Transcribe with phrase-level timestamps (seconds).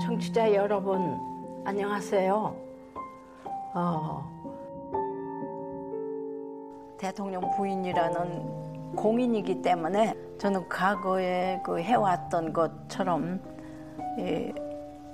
[0.00, 1.18] 청취자 여러분,
[1.64, 2.54] 안녕하세요.
[3.74, 4.30] 어,
[6.96, 13.40] 대통령 부인이라는 공인이기 때문에 저는 과거에 그 해왔던 것처럼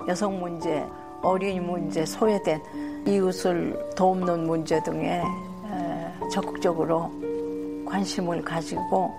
[0.07, 0.87] 여성 문제,
[1.23, 2.61] 어린이 문제, 소외된
[3.07, 5.23] 이웃을 돕는 문제 등에
[6.31, 7.11] 적극적으로
[7.87, 9.11] 관심을 가지고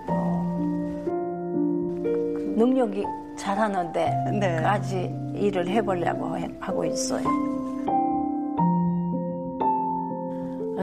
[2.56, 3.04] 능력이
[3.36, 5.25] 잘하는데까지 네.
[5.38, 7.24] 일을 해보려고 하고 있어요.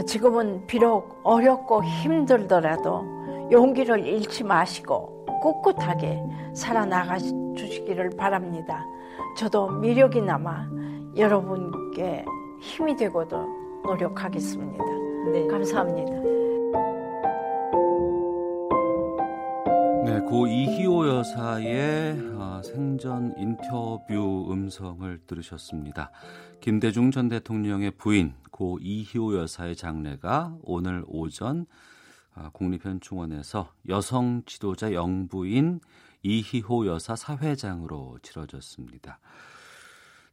[0.06, 3.06] 지금은 비록 어렵고 힘들더라도
[3.52, 8.84] 용기를 잃지 마시고 꿋꿋하게 살아나가 주시기를 바랍니다.
[9.38, 10.68] 저도 미력이 남아
[11.18, 12.26] 여러분께
[12.60, 13.46] 힘이 되고도
[13.84, 14.84] 노력하겠습니다.
[15.32, 15.48] 네.
[15.48, 16.23] 감사합니다.
[20.06, 26.12] 네, 고 이희호 여사의 어, 생전 인터뷰 음성을 들으셨습니다.
[26.60, 31.66] 김대중 전 대통령의 부인 고 이희호 여사의 장례가 오늘 오전
[32.36, 35.80] 어, 국립현충원에서 여성 지도자 영부인
[36.22, 39.22] 이희호 여사 사회장으로 치러졌습니다.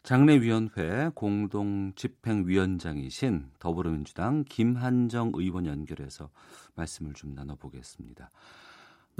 [0.02, 6.30] 장례위원회 공동집행위원장이신 더불어민주당 김한정 의원 연결해서
[6.74, 8.30] 말씀을 좀 나눠보겠습니다.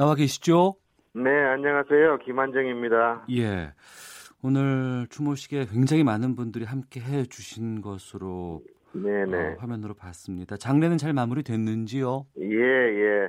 [0.00, 0.76] 나와 계시죠?
[1.12, 2.20] 네, 안녕하세요.
[2.24, 3.26] 김한정입니다.
[3.32, 3.74] 예.
[4.42, 8.62] 오늘 추모식에 굉장히 많은 분들이 함께 해 주신 것으로
[8.94, 9.36] 네네.
[9.36, 10.56] 어, 화면으로 봤습니다.
[10.56, 12.24] 장례는 잘 마무리됐는지요?
[12.38, 13.28] 예, 예.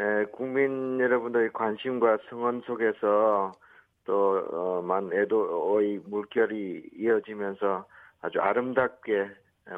[0.00, 3.52] 에, 국민 여러분들의 관심과 성원 속에서
[4.02, 7.86] 또만 어, 애도의 물결이 이어지면서
[8.22, 9.28] 아주 아름답게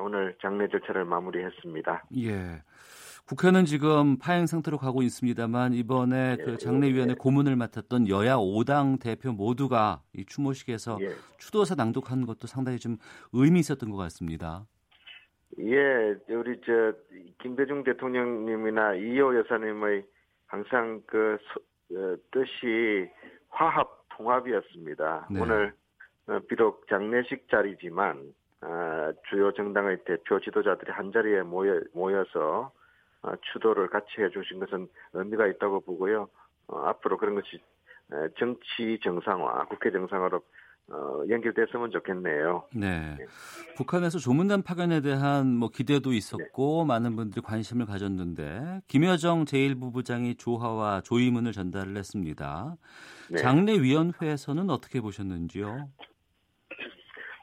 [0.03, 2.05] 오늘 장례 절차를 마무리했습니다.
[2.17, 2.63] 예.
[3.27, 7.15] 국회는 지금 파행 상태로 가고 있습니다만 이번에 예, 그 장례위원회 예.
[7.15, 11.11] 고문을 맡았던 여야 5당 대표 모두가 이 추모식에서 예.
[11.39, 12.97] 추도사 낭독한 것도 상당히 좀
[13.33, 14.67] 의미 있었던 것 같습니다.
[15.59, 16.93] 예, 우리 저
[17.43, 20.05] 김대중 대통령님이나 이호 여사님의
[20.47, 21.61] 항상 그 소,
[21.97, 23.11] 어, 뜻이
[23.49, 25.29] 화합 통합이었습니다.
[25.31, 25.41] 네.
[25.41, 25.73] 오늘
[26.27, 32.73] 어, 비록 장례식 자리지만 어, 주요 정당의 대표 지도자들이 한 자리에 모여 모여서
[33.23, 36.29] 어, 추도를 같이 해주신 것은 의미가 있다고 보고요.
[36.69, 37.61] 어, 앞으로 그런 것이
[38.39, 40.43] 정치 정상화, 국회 정상화로
[40.93, 42.65] 어, 연결됐으면 좋겠네요.
[42.75, 43.15] 네.
[43.17, 43.27] 네.
[43.77, 46.89] 북한에서 조문단 파견에 대한 뭐 기대도 있었고 네.
[46.89, 52.77] 많은 분들이 관심을 가졌는데 김여정 제1부부장이 조화와 조의문을 전달을 했습니다.
[53.31, 53.39] 네.
[53.39, 55.89] 장례위원회에서는 어떻게 보셨는지요?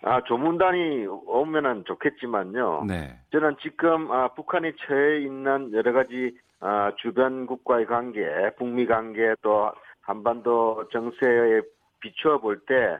[0.07, 2.85] 아, 조문단이 오면은 좋겠지만요.
[2.88, 3.19] 네.
[3.31, 8.25] 저는 지금 아, 북한이 처해 있는 여러 가지 아, 주변국과의 관계,
[8.57, 11.62] 북미 관계 또 한반도 정세에
[12.00, 12.97] 비추어 볼 때,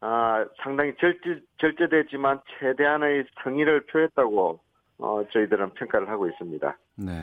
[0.00, 4.60] 아, 상당히 절제, 절제되지만 최대한의 성의를 표했다고
[4.98, 6.76] 어, 저희들은 평가를 하고 있습니다.
[6.96, 7.14] 네.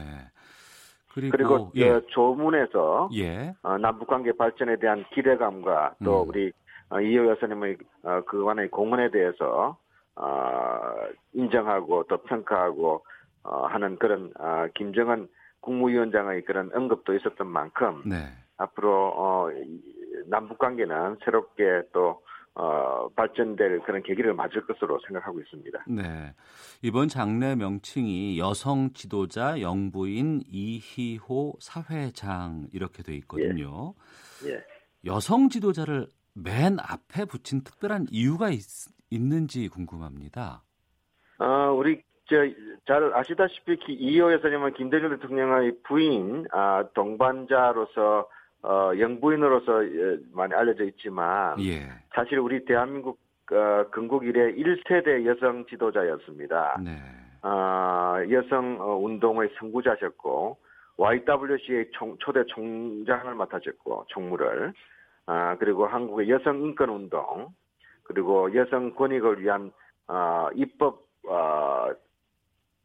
[1.13, 2.01] 그리고, 그리고 예.
[2.07, 3.53] 조문에서 예.
[3.61, 6.29] 어, 남북 관계 발전에 대한 기대감과 또 음.
[6.29, 6.51] 우리 어,
[6.97, 9.77] 이호 여사님의 어, 그간의 공헌에 대해서
[10.15, 10.79] 어,
[11.33, 13.05] 인정하고 또 평가하고
[13.43, 15.27] 어, 하는 그런 어, 김정은
[15.61, 18.27] 국무위원장의 그런 언급도 있었던 만큼 네.
[18.57, 19.49] 앞으로 어,
[20.27, 22.21] 남북 관계는 새롭게 또
[22.55, 25.85] 어, 발전될 그런 계기를 맞을 것으로 생각하고 있습니다.
[25.87, 26.33] 네.
[26.81, 33.93] 이번 장례 명칭이 여성 지도자 영부인 이희호 사회장 이렇게 돼 있거든요.
[34.45, 34.49] 예.
[34.49, 34.63] 예.
[35.05, 38.61] 여성 지도자를 맨 앞에 붙인 특별한 이유가 있,
[39.09, 40.63] 있는지 궁금합니다.
[41.39, 42.03] 어, 우리
[42.85, 48.27] 잘 아시다시피 이호 여사님은 김대중 대통령의 부인, 아, 동반자로서
[48.61, 51.87] 어, 영부인으로서 예, 많이 알려져 있지만 예.
[52.13, 53.19] 사실 우리 대한민국
[53.51, 56.79] 어, 건국 이래 1세대 여성 지도자였습니다.
[56.83, 56.97] 네.
[57.41, 60.57] 어, 여성 어, 운동의 선구자셨고
[60.97, 64.73] YWCA 총, 초대 총장을 맡아셨고 총무를
[65.29, 67.49] 아, 그리고 한국의 여성 인권 운동,
[68.01, 69.71] 그리고 여성 권익을 위한
[70.07, 71.89] 어, 입법 어,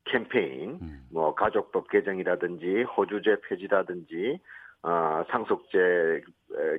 [0.04, 1.06] 캠페인, 음.
[1.10, 4.38] 뭐 가족법 개정이라든지 호주제 폐지라든지
[4.82, 6.22] 어, 상속제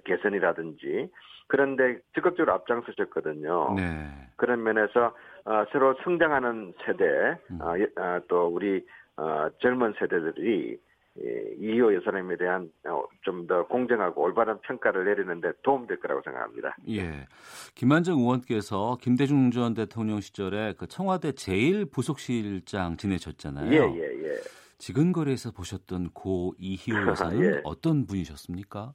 [0.05, 1.09] 개선이라든지
[1.47, 3.73] 그런데 적극적으로 앞장서셨거든요.
[3.75, 4.11] 네.
[4.35, 5.15] 그런 면에서
[5.45, 7.59] 어, 새로 성장하는 세대, 음.
[7.59, 7.73] 어,
[8.03, 8.85] 어, 또 우리
[9.17, 10.77] 어, 젊은 세대들이 예,
[11.17, 16.75] 이호 여사님에 대한 어, 좀더 공정하고 올바른 평가를 내리는데 도움될 거라고 생각합니다.
[16.89, 17.27] 예.
[17.73, 23.71] 김한정 의원께서 김대중 전 대통령 시절에 그 청와대 제일 부속실장 지내셨잖아요.
[23.71, 24.35] 예, 예, 예.
[24.77, 27.61] 지근거리에서 보셨던 고 이희호 여사는 예.
[27.63, 28.93] 어떤 분이셨습니까?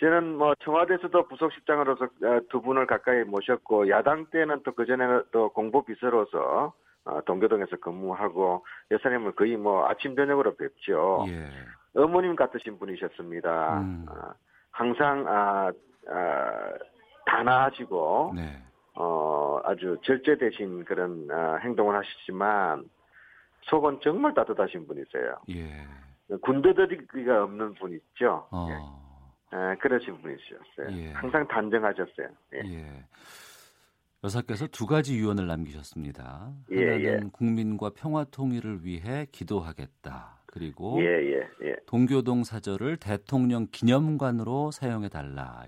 [0.00, 6.74] 저는 뭐 청와대에서도 부속실장으로서 어, 두 분을 가까이 모셨고 야당 때는 또 그전에는 또 공보비서로서
[7.06, 11.24] 어, 동교동에서 근무하고 여사님을 거의 뭐 아침 저녁으로 뵙죠.
[11.28, 11.48] 예.
[11.94, 13.80] 어머님 같으신 분이셨습니다.
[13.80, 14.06] 음.
[14.08, 14.32] 어,
[14.72, 15.72] 항상 아,
[16.10, 16.72] 아,
[17.26, 18.62] 단아하시고 네.
[18.96, 22.84] 어, 아주 절제되신 그런 아, 행동을 하시지만
[23.62, 25.36] 속은 정말 따뜻하신 분이세요.
[25.50, 25.86] 예.
[26.42, 28.46] 군더더기가 없는 분 있죠.
[28.50, 28.68] 어.
[28.70, 29.56] 예.
[29.56, 30.98] 아, 그러신 분이셨어요.
[30.98, 31.12] 예.
[31.12, 32.28] 항상 단정하셨어요.
[32.54, 32.58] 예.
[32.64, 33.04] 예.
[34.26, 36.52] 여사께서 두 가지 유언을 남기셨습니다.
[36.72, 37.30] 예, 하나는 예.
[37.32, 40.42] 국민과 평화 통일을 위해 기도하겠다.
[40.46, 41.32] 그리고 예,
[41.62, 45.64] 예, 동교동 사절을 대통령 기념관으로 사용해 달라.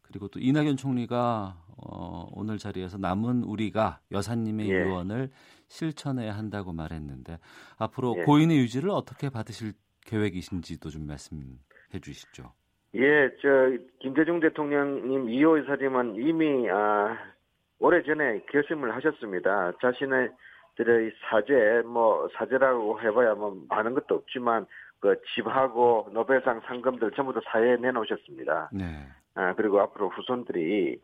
[0.00, 5.28] 그리고 또 이낙연 총리가 어, 오늘 자리에서 남은 우리가 여사님의 유언을
[5.66, 7.38] 실천해야 한다고 말했는데
[7.76, 9.72] 앞으로 고인의 유지를 어떻게 받으실
[10.06, 11.58] 계획이신지도 좀 말씀
[11.92, 12.52] 해 주시죠.
[12.94, 13.48] 예, 저
[13.98, 17.18] 김대중 대통령님 이호 의사님은 이미 아,
[17.84, 19.72] 오래전에 결심을 하셨습니다.
[19.82, 20.30] 자신의
[20.76, 24.64] 들의 사제 뭐 사제라고 해봐야 뭐 많은 것도 없지만
[25.00, 28.70] 그 집하고 노벨상 상금들 전부 다 사회에 내놓으셨습니다.
[28.72, 29.06] 네.
[29.34, 30.98] 아, 그리고 앞으로 후손들이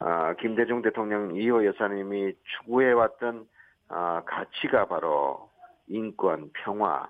[0.00, 3.46] 아, 김대중 대통령 이호 여사님이 추구해 왔던
[3.88, 5.48] 아, 가치가 바로
[5.86, 7.06] 인권, 평화,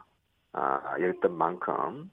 [0.53, 2.11] 아, 였던 만큼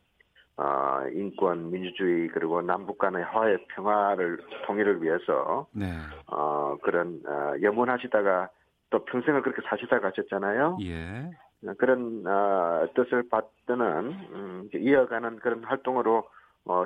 [0.57, 5.85] 어, 인권, 민주주의 그리고 남북 간의 화해, 평화를 통일을 위해서 네.
[6.27, 8.49] 어, 그런 어, 염원하시다가
[8.91, 10.77] 또 평생을 그렇게 사시다 가셨잖아요.
[10.81, 11.31] 예.
[11.77, 13.79] 그런 어, 뜻을 받드는
[14.33, 16.27] 음, 이어가는 그런 활동으로
[16.65, 16.85] 어,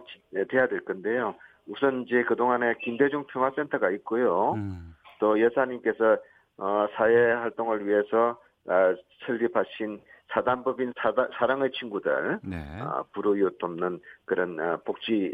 [0.49, 1.35] 돼야 될 건데요.
[1.67, 4.53] 우선 이제 그 동안에 김대중 평화센터가 있고요.
[4.53, 4.95] 음.
[5.19, 6.17] 또 여사님께서
[6.57, 12.57] 어, 사회 활동을 위해서 어, 설립하신 사단법인 사다, 사랑의 친구들 네.
[12.81, 15.33] 어, 불우이웃 돕는 그런 어, 복지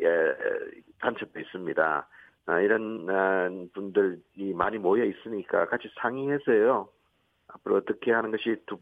[0.99, 2.07] 단체도 있습니다.
[2.47, 6.89] 어, 이런 어, 분들이 많이 모여 있으니까 같이 상의해서요.
[7.47, 8.77] 앞으로 어떻게 하는 것이 두,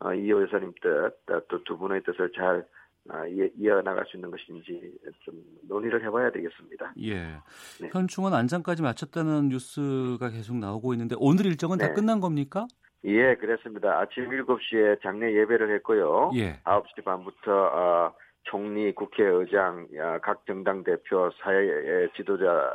[0.00, 1.16] 어, 이호 여사님 뜻,
[1.48, 2.66] 또 두 분의 뜻을 잘
[3.10, 5.34] 아, 이어나갈 수 있는 것인지 좀
[5.68, 6.94] 논의를 해봐야 되겠습니다.
[7.02, 7.36] 예.
[7.80, 7.90] 네.
[7.92, 11.88] 현충원 안장까지 마쳤다는 뉴스가 계속 나오고 있는데 오늘 일정은 네.
[11.88, 12.66] 다 끝난 겁니까?
[13.04, 13.98] 예, 그렇습니다.
[13.98, 16.30] 아침 7시에 장례 예배를 했고요.
[16.36, 16.58] 예.
[16.64, 18.14] 9시 반부터 어,
[18.44, 22.72] 총리, 국회의장, 어, 각 정당 대표, 사회 지도자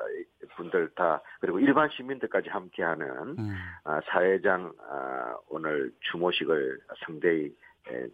[0.56, 3.08] 분들 다 그리고 일반 시민들까지 함께하는
[3.40, 3.56] 음.
[3.86, 7.54] 어, 사회장 어, 오늘 추모식을 상대히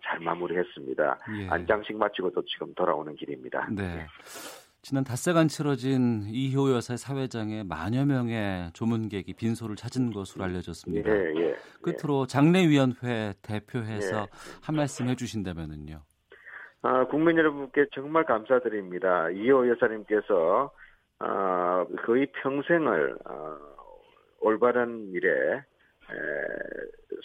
[0.04, 1.20] 잘 마무리했습니다.
[1.38, 1.50] 예.
[1.50, 3.68] 안장식 마치고 도 지금 돌아오는 길입니다.
[3.72, 4.06] 네.
[4.86, 4.90] 네.
[4.90, 11.10] 지난 닷새간 치러진 이효 여사의 사회장에 만여 명의 조문객이 빈소를 찾은 것으로 알려졌습니다.
[11.10, 14.26] 예, 예, 끝으로 장례위원회 대표해서 예.
[14.62, 16.02] 한 말씀 해주신다면은요.
[16.84, 19.32] 아, 국민 여러분께 정말 감사드립니다.
[19.32, 20.72] 이효 여사님께서
[21.18, 23.58] 아, 거의 평생을 아,
[24.40, 25.64] 올바른 일에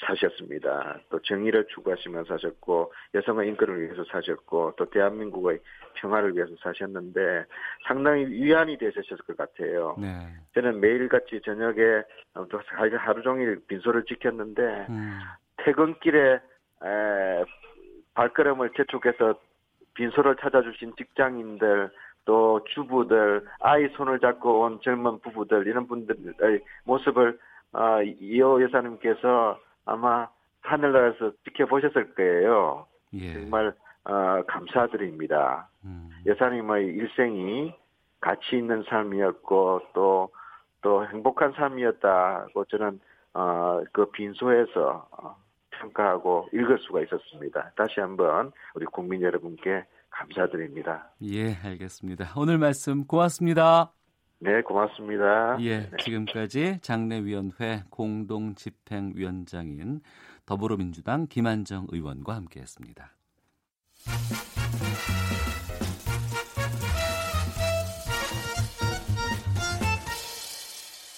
[0.07, 1.01] 사셨습니다.
[1.11, 5.61] 또 정의를 추구하시면서 사셨고 여성의 인권을 위해서 사셨고 또 대한민국의
[5.95, 7.45] 평화를 위해서 사셨는데
[7.87, 9.97] 상당히 위안이 되셨을 것 같아요.
[9.99, 10.09] 네.
[10.55, 12.03] 저는 매일같이 저녁에
[12.35, 12.61] 또
[12.99, 15.19] 하루 종일 빈소를 지켰는데 음.
[15.59, 16.41] 퇴근길에
[16.83, 17.45] 에,
[18.15, 19.39] 발걸음을 재촉해서
[19.95, 21.91] 빈소를 찾아주신 직장인들
[22.25, 27.39] 또 주부들 아이 손을 잡고 온 젊은 부부들 이런 분들의 모습을
[27.73, 30.29] 아, 이호 여사님께서 아마
[30.61, 32.87] 하늘나라에서 지켜보셨을 거예요.
[33.15, 33.33] 예.
[33.35, 33.75] 정말
[34.05, 35.69] 어, 감사드립니다.
[35.85, 36.11] 음.
[36.27, 37.75] 여사님의 일생이
[38.21, 40.31] 가치 있는 삶이었고 또
[40.83, 43.01] 또 행복한 삶이었다고 저는
[43.35, 45.37] 어, 그 빈소에서 어,
[45.71, 47.73] 평가하고 읽을 수가 있었습니다.
[47.77, 51.11] 다시 한번 우리 국민 여러분께 감사드립니다.
[51.23, 52.33] 예, 알겠습니다.
[52.37, 53.93] 오늘 말씀 고맙습니다.
[54.43, 55.59] 네, 고맙습니다.
[55.61, 55.91] 예, 네.
[56.03, 60.01] 지금까지 장례위원회 공동집행위원장인
[60.47, 63.13] 더불어민주당 김한정 의원과 함께했습니다.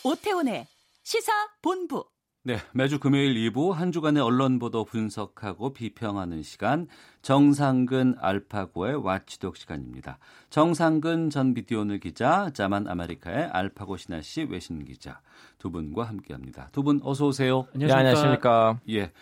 [0.05, 0.67] 오태훈의
[1.05, 2.05] 시사 본부.
[2.44, 6.88] 네, 매주 금요일 2부 한 주간의 언론 보도 분석하고 비평하는 시간
[7.22, 10.18] 정상근 알파고의 와치독 시간입니다.
[10.50, 15.20] 정상근 전 비디오늘 기자, 자만 아메리카의 알파고 신하 씨 외신 기자
[15.58, 16.70] 두 분과 함께합니다.
[16.72, 17.68] 두 분 어서 오세요.
[17.75, 17.87] 안녕하십니까?
[17.87, 18.80] 네, 안녕하십니까?
[18.90, 19.12] 예.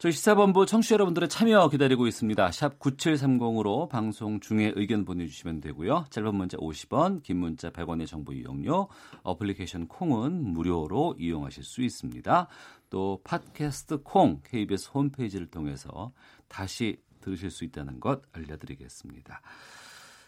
[0.00, 2.52] 저희 시사본부 청취자 여러분들의 참여 기다리고 있습니다.
[2.52, 6.04] 샵 9730으로 방송 중에 의견 보내주시면 되고요.
[6.10, 8.86] 짧은 문자 50원, 긴 문자 100원의 정보 이용료,
[9.24, 12.46] 어플리케이션 콩은 무료로 이용하실 수 있습니다.
[12.90, 16.12] 또 팟캐스트 콩 KBS 홈페이지를 통해서
[16.46, 19.40] 다시 들으실 수 있다는 것 알려드리겠습니다.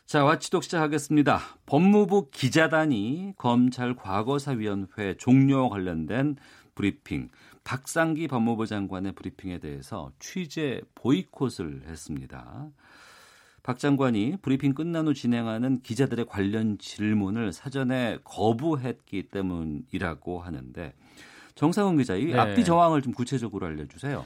[0.05, 1.39] 자, watchdog 시작하겠습니다.
[1.67, 6.35] 법무부 기자단이 검찰 과거사위원회 종료 관련된
[6.75, 7.29] 브리핑,
[7.65, 12.69] 박상기 법무부 장관의 브리핑에 대해서 취재 보이콧을 했습니다.
[13.63, 20.95] 박 장관이 브리핑 끝난 후 진행하는 기자들의 관련 질문을 사전에 거부했기 때문이라고 하는데
[21.55, 22.39] 정상훈 기자, 이 네.
[22.39, 24.25] 앞뒤 정황을 좀 구체적으로 알려주세요.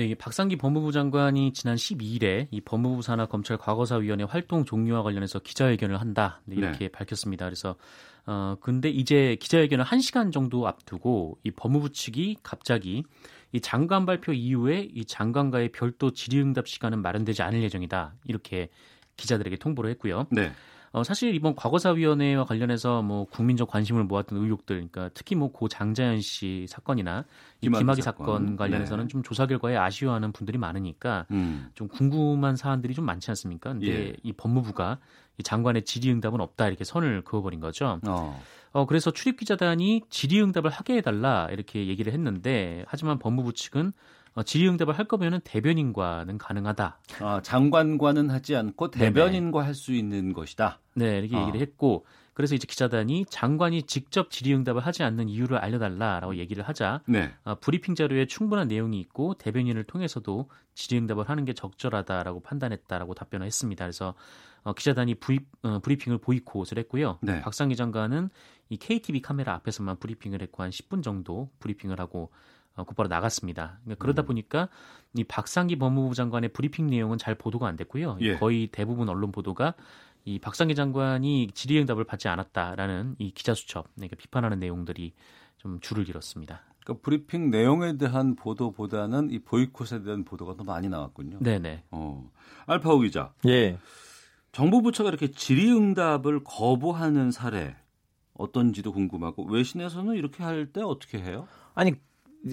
[0.00, 6.00] 네, 박상기 법무부 장관이 지난 12일에 이 법무부 산하 검찰 과거사위원회 활동 종료와 관련해서 기자회견을
[6.00, 6.88] 한다 네, 이렇게 네.
[6.88, 7.44] 밝혔습니다.
[7.44, 7.76] 그래서
[8.24, 13.04] 어 근데 이제 기자회견을 1 시간 정도 앞두고 이 법무부 측이 갑자기
[13.52, 18.70] 이 장관 발표 이후에 이 장관과의 별도 질의응답 시간은 마련되지 않을 예정이다 이렇게
[19.18, 20.28] 기자들에게 통보를 했고요.
[20.30, 20.50] 네.
[20.92, 26.20] 어, 사실 이번 과거사위원회와 관련해서 뭐 국민적 관심을 모았던 의혹들, 그러니까 특히 뭐 고 장자연
[26.20, 27.24] 씨 사건이나
[27.60, 29.08] 이 김학의 사건, 사건 관련해서는 네.
[29.08, 31.70] 좀 조사 결과에 아쉬워하는 분들이 많으니까 음.
[31.74, 33.70] 좀 궁금한 사안들이 좀 많지 않습니까?
[33.72, 34.12] 근데 예.
[34.22, 34.98] 이 법무부가
[35.38, 38.00] 이 장관의 질의응답은 없다 이렇게 선을 그어버린 거죠.
[38.06, 38.42] 어.
[38.72, 43.92] 어, 그래서 출입기자단이 질의응답을 하게 해달라 이렇게 얘기를 했는데 하지만 법무부 측은 어,
[44.44, 46.98] 질의응답을 할 거면은 대변인과는 가능하다.
[47.20, 50.80] 아, 장관과는 하지 않고 대변인과 할 수 있는 것이다.
[50.94, 51.42] 네, 이렇게 아.
[51.42, 57.32] 얘기를 했고 그래서 이제 기자단이 장관이 직접 질의응답을 하지 않는 이유를 알려달라라고 얘기를 하자 네.
[57.44, 63.84] 어, 브리핑 자료에 충분한 내용이 있고 대변인을 통해서도 질의응답을 하는 게 적절하다라고 판단했다라고 답변을 했습니다.
[63.84, 64.14] 그래서
[64.62, 67.18] 어, 기자단이 브이, 어, 브리핑을 보이콧을 했고요.
[67.22, 67.40] 네.
[67.40, 68.30] 박상기 장관은
[68.68, 73.78] 이 KTV 카메라 앞에서만 브리핑을 했고 한 10분 정도 브리핑을 하고 어, 곧바로 나갔습니다.
[73.84, 74.26] 그러니까 그러다 음.
[74.26, 74.68] 보니까
[75.14, 78.18] 이 박상기 법무부 장관의 브리핑 내용은 잘 보도가 안 됐고요.
[78.20, 78.36] 예.
[78.36, 79.74] 거의 대부분 언론 보도가
[80.24, 85.12] 이 박상기 장관이 질의응답을 받지 않았다라는 이 기자 수첩, 그러니까 비판하는 내용들이
[85.56, 86.62] 좀 줄을 이뤘습니다.
[86.84, 91.38] 그러니까 브리핑 내용에 대한 보도보다는 이 보이콧에 대한 보도가 더 많이 나왔군요.
[91.40, 91.84] 네네.
[91.90, 92.30] 어.
[92.66, 93.32] 알파오 기자.
[93.46, 93.78] 예.
[94.52, 97.76] 정부 부처가 이렇게 질의응답을 거부하는 사례
[98.34, 101.46] 어떤지도 궁금하고 외신에서는 이렇게 할 때 어떻게 해요?
[101.74, 101.92] 아니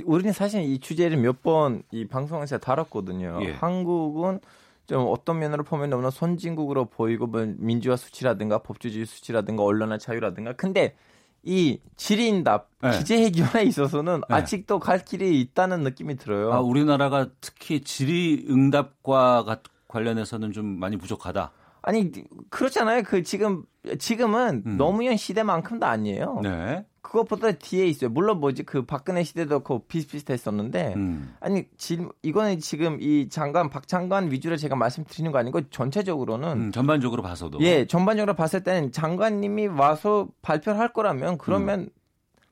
[0.05, 3.39] 우리는 사실 이 주제를 몇 번 이 방송에서 다뤘거든요.
[3.43, 3.51] 예.
[3.53, 4.39] 한국은
[4.85, 10.95] 좀 어떤 면으로 보면 너무나 선진국으로 보이고 뭐 민주화 수치라든가 법주주의 수치라든가 언론의 자유라든가 근데
[11.43, 12.91] 이 질의응답 네.
[12.97, 14.35] 기재 해결에 있어서는 네.
[14.35, 16.51] 아직도 갈 길이 있다는 느낌이 들어요.
[16.53, 21.51] 아, 우리나라가 특히 질의응답과 관련해서는 좀 많이 부족하다.
[21.81, 22.11] 아니
[22.49, 23.03] 그렇잖아요.
[23.03, 23.63] 그 지금
[23.99, 24.77] 지금은 음.
[24.77, 26.41] 노무현 시대만큼도 아니에요.
[26.43, 26.85] 네.
[27.07, 28.09] 그것보다 뒤에 있어요.
[28.09, 31.33] 물론 뭐지 그 박근혜 시대도 그 비슷비슷했었는데 음.
[31.39, 36.71] 아니 지, 이거는 지금 이 장관 박 장관 위주로 제가 말씀드리는 거 아니고 전체적으로는 음,
[36.73, 41.89] 전반적으로 봐서도 예 전반적으로 봤을 때는 장관님이 와서 발표를 할 거라면 그러면 음.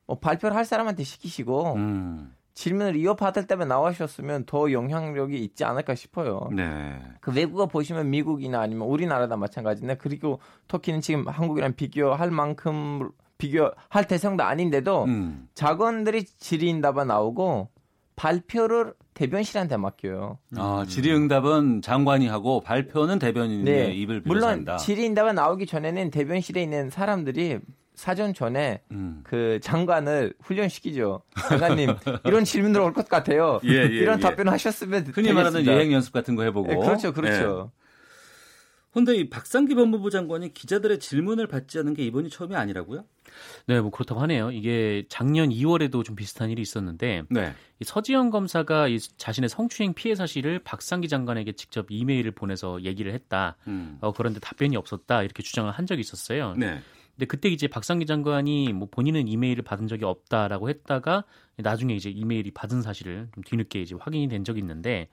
[0.07, 2.33] 뭐 발표를 할 사람한테 시키시고 음.
[2.53, 6.47] 질문을 이어받을 때만 나와주셨으면 더 영향력이 있지 않을까 싶어요.
[6.55, 6.97] 네.
[7.19, 14.43] 그 외국어 보시면 미국이나 아니면 우리나라다 마찬가지인데 그리고 터키는 지금 한국이랑 비교할 만큼 비교할 대상도
[14.43, 15.47] 아닌데도 음.
[15.53, 17.69] 작원들이 질의응답은 나오고
[18.15, 20.37] 발표를 대변실한테 맡겨요.
[20.57, 23.93] 아, 질의응답은 장관이 하고 발표는 대변인의 네.
[23.93, 24.77] 입을 물론 한다.
[24.77, 27.59] 질의응답은 나오기 전에는 대변실에 있는 사람들이
[27.93, 29.21] 사전 전에 음.
[29.23, 31.21] 그 장관을 훈련시키죠.
[31.47, 33.59] 장관님 이런 질문들 올 것 같아요.
[33.63, 34.21] 예, 예, 이런 예.
[34.21, 35.33] 답변 하셨으면 흔히 되겠습니다.
[35.33, 36.67] 말하는 여행 연습 같은 거 해보고.
[36.67, 37.71] 네, 그렇죠, 그렇죠.
[38.95, 39.17] 그런데 예.
[39.17, 43.03] 이 박상기 법무부 장관이 기자들의 질문을 받지 않은 게 이번이 처음이 아니라고요?
[43.67, 44.51] 네, 뭐 그렇다고 하네요.
[44.51, 47.53] 이게 작년 2월에도 좀 비슷한 일이 있었는데 네.
[47.81, 53.57] 이 서지영 검사가 이 자신의 성추행 피해 사실을 박상기 장관에게 직접 이메일을 보내서 얘기를 했다.
[53.67, 53.97] 음.
[53.99, 56.53] 어, 그런데 답변이 없었다 이렇게 주장을 한 적이 있었어요.
[56.57, 56.79] 네.
[57.15, 61.25] 근데 그때 이제 박상기 장관이 뭐 본인은 이메일을 받은 적이 없다라고 했다가
[61.57, 65.09] 나중에 이제 이메일이 받은 사실을 좀 뒤늦게 이제 확인이 된 적이 있는데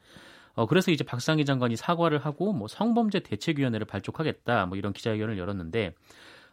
[0.55, 5.95] 어 그래서 이제 박상기 장관이 사과를 하고 뭐 성범죄 대책위원회를 발족하겠다 뭐 이런 기자회견을 열었는데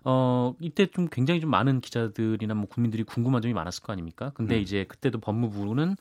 [0.06, 4.32] 어 이때 좀 굉장히 좀 많은 기자들이나 뭐 국민들이 궁금한 점이 많았을 거 아닙니까?
[4.34, 4.62] 근데 음.
[4.62, 5.96] 이제 그때도 법무부는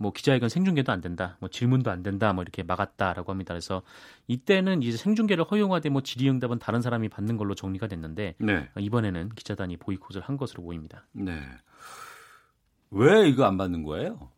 [0.00, 3.52] 뭐 기자회견 생중계도 안 된다, 뭐 질문도 안 된다, 뭐 이렇게 막았다라고 합니다.
[3.52, 3.82] 그래서
[4.28, 8.70] 이때는 이제 생중계를 허용하되 뭐 질의응답은 다른 사람이 받는 걸로 정리가 됐는데 네.
[8.78, 11.06] 이번에는 기자단이 보이콧을 한 것으로 보입니다.
[11.12, 11.42] 네.
[12.90, 14.30] 왜 이거 안 받는 거예요?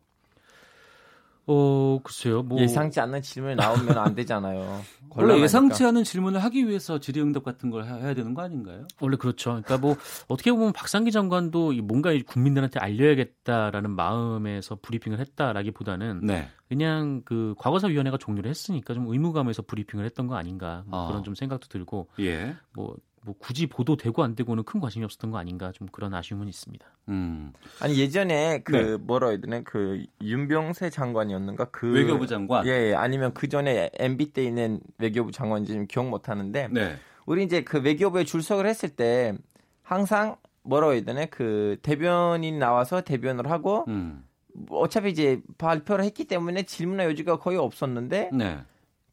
[1.45, 2.41] 어, 글쎄요.
[2.43, 4.81] 뭐 예상치 않는 질문이 나오면 안 되잖아요.
[5.15, 8.87] 원래 예상치 않은 질문을 하기 위해서 질의응답 같은 걸 해야 되는 거 아닌가요?
[8.99, 9.51] 원래 그렇죠.
[9.51, 9.95] 그러니까 뭐
[10.27, 16.49] 어떻게 보면 박상기 장관도 뭔가 국민들한테 알려야겠다라는 마음에서 브리핑을 했다라기보다는 네.
[16.67, 21.07] 그냥 그 과거사위원회가 종료를 했으니까 좀 의무감에서 브리핑을 했던 거 아닌가 뭐 아.
[21.07, 22.55] 그런 좀 생각도 들고 예.
[22.73, 26.85] 뭐 뭐 굳이 보도되고 안 되고는 큰 관심이 없었던 거 아닌가 좀 그런 아쉬움은 있습니다.
[27.09, 27.53] 음.
[27.81, 28.97] 아니 예전에 그 네.
[28.97, 32.93] 뭐라 해야 되나 그 윤병세 장관이었는가 그 외교부 장관 예, 예.
[32.93, 36.97] 아니면 그 전에 MB 때 있는 외교부 장관인지 기억 못 하는데 네.
[37.25, 39.33] 우리 이제 그 외교부에 출석을 했을 때
[39.81, 44.25] 항상 뭐라고 해야 되나 그 대변인 나와서 대변을 하고 음.
[44.69, 48.59] 어차피 이제 발표를 했기 때문에 질문의 여지가 거의 없었는데 네.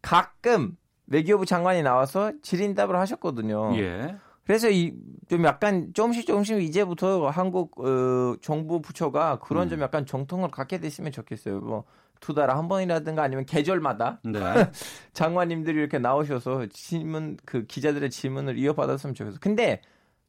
[0.02, 0.76] 가끔
[1.10, 3.76] 외교부 장관이 나와서 질의답을 하셨거든요.
[3.76, 4.16] 예.
[4.44, 4.94] 그래서 이
[5.30, 9.70] 좀 약간 조금씩 조금씩 이제부터 한국 어, 정부 부처가 그런 음.
[9.70, 11.60] 좀 약간 정통을 갖게 됐으면 좋겠어요.
[11.60, 14.40] 뭐두 달에 한 번이라든가 아니면 계절마다 네.
[15.14, 19.38] 장관님들이 이렇게 나오셔서 질문 그 기자들의 질문을 이어받았으면 좋겠어요.
[19.40, 19.82] 근데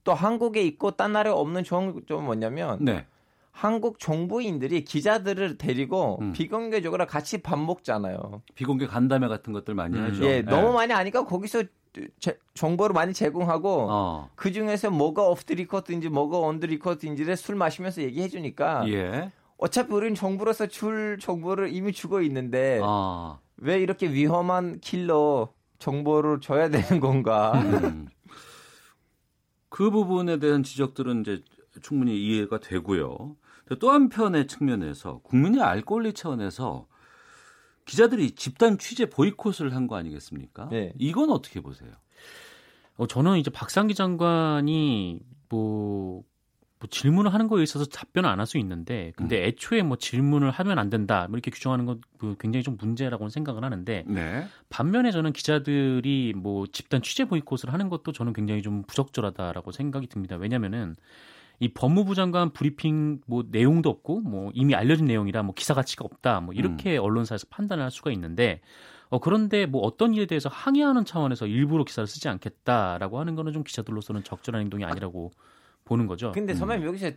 [0.03, 3.07] 또 한국에 있고 딴 나라에 없는 좋은 점 뭐냐면 네.
[3.51, 6.33] 한국 정부인들이 기자들을 데리고 음.
[6.33, 8.41] 비공개적으로 같이 밥 먹잖아요.
[8.55, 10.03] 비공개 간담회 같은 것들 많이 음.
[10.05, 10.25] 하죠.
[10.25, 10.43] 예, 네.
[10.43, 11.63] 너무 많이 하니까 거기서
[12.19, 14.29] 제, 정보를 많이 제공하고 어.
[14.35, 19.31] 그 중에서 뭐가 off the record인지 뭐가 on the record인지를 술 마시면서 얘기해 주니까 예.
[19.57, 23.39] 어차피 우리는 정부로서 줄 정보를 이미 주고 있는데 어.
[23.57, 27.51] 왜 이렇게 위험한 킬러 정보를 줘야 되는 건가?
[27.55, 28.07] 음.
[29.69, 31.43] 그 부분에 대한 지적들은 이제
[31.81, 33.35] 충분히 이해가 되고요.
[33.79, 36.87] 또 한편의 측면에서 국민이 알 권리 차원에서
[37.85, 40.69] 기자들이 집단 취재 보이콧을 한 거 아니겠습니까?
[40.69, 40.93] 네.
[40.99, 41.91] 이건 어떻게 보세요?
[42.97, 46.23] 어, 저는 이제 박상기 장관이 뭐,
[46.79, 49.43] 뭐 질문을 하는 거에 있어서 답변을 안 할 수 있는데, 근데 음.
[49.45, 54.03] 애초에 뭐 질문을 하면 안 된다 뭐 이렇게 규정하는 건그 굉장히 좀 문제라고 생각을 하는데,
[54.07, 54.47] 네.
[54.69, 60.35] 반면에 저는 기자들이 뭐 집단 취재 보이콧을 하는 것도 저는 굉장히 좀 부적절하다라고 생각이 듭니다.
[60.37, 60.95] 왜냐면은
[61.61, 66.41] 이 법무부 장관 브리핑 뭐 내용도 없고 뭐 이미 알려진 내용이라 뭐 기사 가치가 없다
[66.41, 67.03] 뭐 이렇게 음.
[67.03, 68.61] 언론사에서 판단을 할 수가 있는데
[69.09, 73.63] 어 그런데 뭐 어떤 일에 대해서 항의하는 차원에서 일부러 기사를 쓰지 않겠다라고 하는 거는 좀
[73.63, 75.29] 기자들로서는 적절한 행동이 아니라고
[75.91, 76.31] 보는 거죠.
[76.31, 76.87] 근데 선배님 음.
[76.87, 77.11] 여기서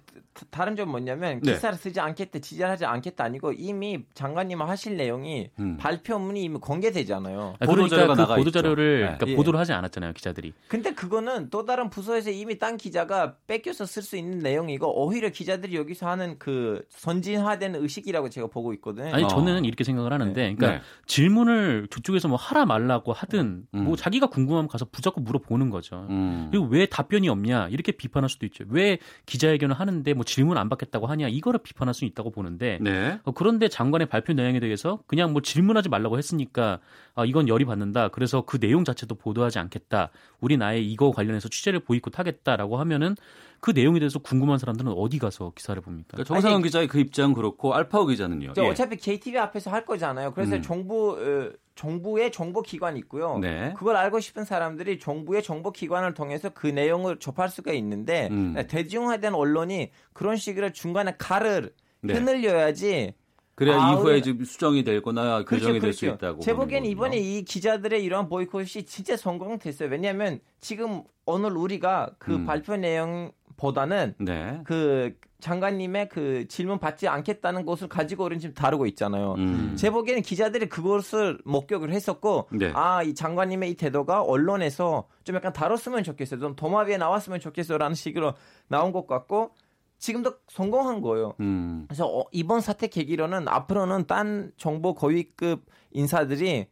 [0.51, 1.53] 다른 점 뭐냐면 네.
[1.53, 5.77] 기사를 쓰지 않겠다, 지지하지 않겠다 아니고 이미 장관님 하실 내용이 음.
[5.77, 7.55] 발표문이 이미 공개되잖아요.
[7.61, 9.05] 아, 그러니까 그 보도 자료를 네.
[9.05, 9.37] 그러니까 예.
[9.37, 10.53] 보도를 하지 않았잖아요, 기자들이.
[10.67, 15.77] 근데 그거는 또 다른 부서에서 이미 딴 기자가 뺏겨서 쓸 수 있는 내용이고 오히려 기자들이
[15.77, 19.15] 여기서 하는 그 선진화된 의식이라고 제가 보고 있거든요.
[19.15, 19.61] 아니 저는 어.
[19.61, 20.55] 이렇게 생각을 하는데, 네.
[20.57, 20.85] 그러니까 네.
[21.07, 23.85] 질문을 저쪽에서 뭐 하라 말라고 하든 음.
[23.85, 26.09] 뭐 자기가 궁금하면 가서 무조건 물어보는 거죠.
[26.11, 26.49] 음.
[26.51, 28.64] 그리고 왜 답변이 없냐 이렇게 비판할 수도 있죠.
[28.69, 33.19] 왜 기자회견을 하는데 뭐 질문 안 받겠다고 하냐 이거를 비판할 수 있다고 보는데 네.
[33.25, 36.81] 어, 그런데 장관의 발표 내용에 대해서 그냥 뭐 질문하지 말라고 했으니까
[37.15, 38.09] 아, 이건 열이 받는다.
[38.09, 40.11] 그래서 그 내용 자체도 보도하지 않겠다.
[40.41, 43.15] 우리 나의 이거 관련해서 취재를 보이콧하겠다라고 하면은
[43.61, 46.09] 그 내용에 대해서 궁금한 사람들은 어디 가서 기사를 봅니까?
[46.11, 48.53] 그러니까 정상훈 기자의 그 입장 그렇고 알파오 기자는요.
[48.59, 48.61] 예.
[48.61, 50.35] 어차피 KTV 앞에서 할 거잖아요.
[50.35, 50.63] 그래서 음.
[50.63, 53.39] 정부 어, 정부의 정보 기관이 있고요.
[53.39, 53.75] 네.
[53.77, 58.55] 그걸 알고 싶은 사람들이 정부의 정보 기관을 통해서 그 내용을 접할 수가 있는데 음.
[58.69, 62.15] 대중화된 언론이 그런 식으로 중간에 칼을 네.
[62.15, 63.15] 흐늘려야지
[63.57, 66.17] 그래야 아, 이후에 좀 수정이 되거나 그렇죠, 교정이 그렇죠, 될수 그렇죠.
[66.17, 66.41] 있다고.
[66.41, 69.89] 제 보기엔 이번에 이 기자들의 이러한 보이콧이 진짜 성공됐어요.
[69.89, 72.47] 왜냐하면 지금 오늘 우리가 그 음.
[72.47, 74.61] 발표 내용보다는 네.
[74.65, 79.35] 그 장관님의 그 질문 받지 않겠다는 것을 가지고 우리는 지금 다루고 있잖아요.
[79.37, 79.75] 음.
[79.77, 82.73] 제 보기에는 기자들이 그것을 목격을 했었고, 네.
[82.75, 86.41] 아, 이 장관님의 이 태도가 언론에서 좀 약간 다뤘으면 좋겠어요.
[86.41, 88.33] 좀 도마 위에 나왔으면 좋겠어요라는 식으로
[88.69, 89.51] 나온 것 같고,
[89.99, 91.35] 지금도 성공한 거예요.
[91.41, 91.85] 음.
[91.89, 96.69] 그래서 어, 이번 사태 계기로는 앞으로는 딴 정보 고위급 인사들이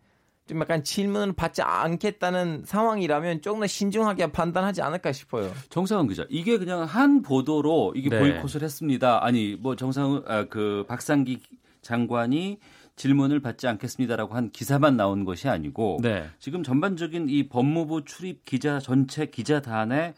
[0.46, 5.52] 좀 약간 질문을 받지 않겠다는 상황이라면 조금 더 신중하게 판단하지 않을까 싶어요.
[5.70, 8.18] 정상훈 기자, 이게 그냥 한 보도로 이게 네.
[8.18, 9.24] 보이콧을 했습니다.
[9.24, 11.38] 아니 뭐 정상훈 아, 그 박상기
[11.81, 12.59] 장관이
[12.96, 16.28] 질문을 받지 않겠습니다라고 한 기사만 나온 것이 아니고 네.
[16.38, 20.14] 지금 전반적인 이 법무부 출입 기자 전체 기자단의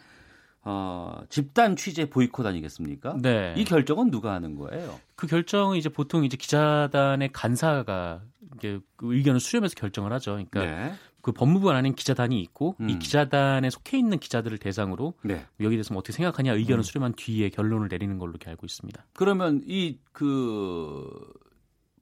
[0.67, 3.19] 어, 집단 취재 보이콧 아니겠습니까?
[3.21, 3.55] 네.
[3.57, 4.99] 이 결정은 누가 하는 거예요?
[5.15, 8.23] 그 결정은 이제 보통 이제 기자단의 간사가
[8.55, 10.33] 이게 그 의견을 수렴해서 결정을 하죠.
[10.33, 10.95] 그러니까 네.
[11.21, 12.91] 그 법무부 안에 기자단이 있고 음.
[12.91, 15.47] 이 기자단에 속해 있는 기자들을 대상으로 네.
[15.61, 16.83] 여기 대해서 뭐 어떻게 생각하냐 의견을 음.
[16.83, 19.05] 수렴한 뒤에 결론을 내리는 걸로 이렇게 알고 있습니다.
[19.15, 21.05] 그러면 이 그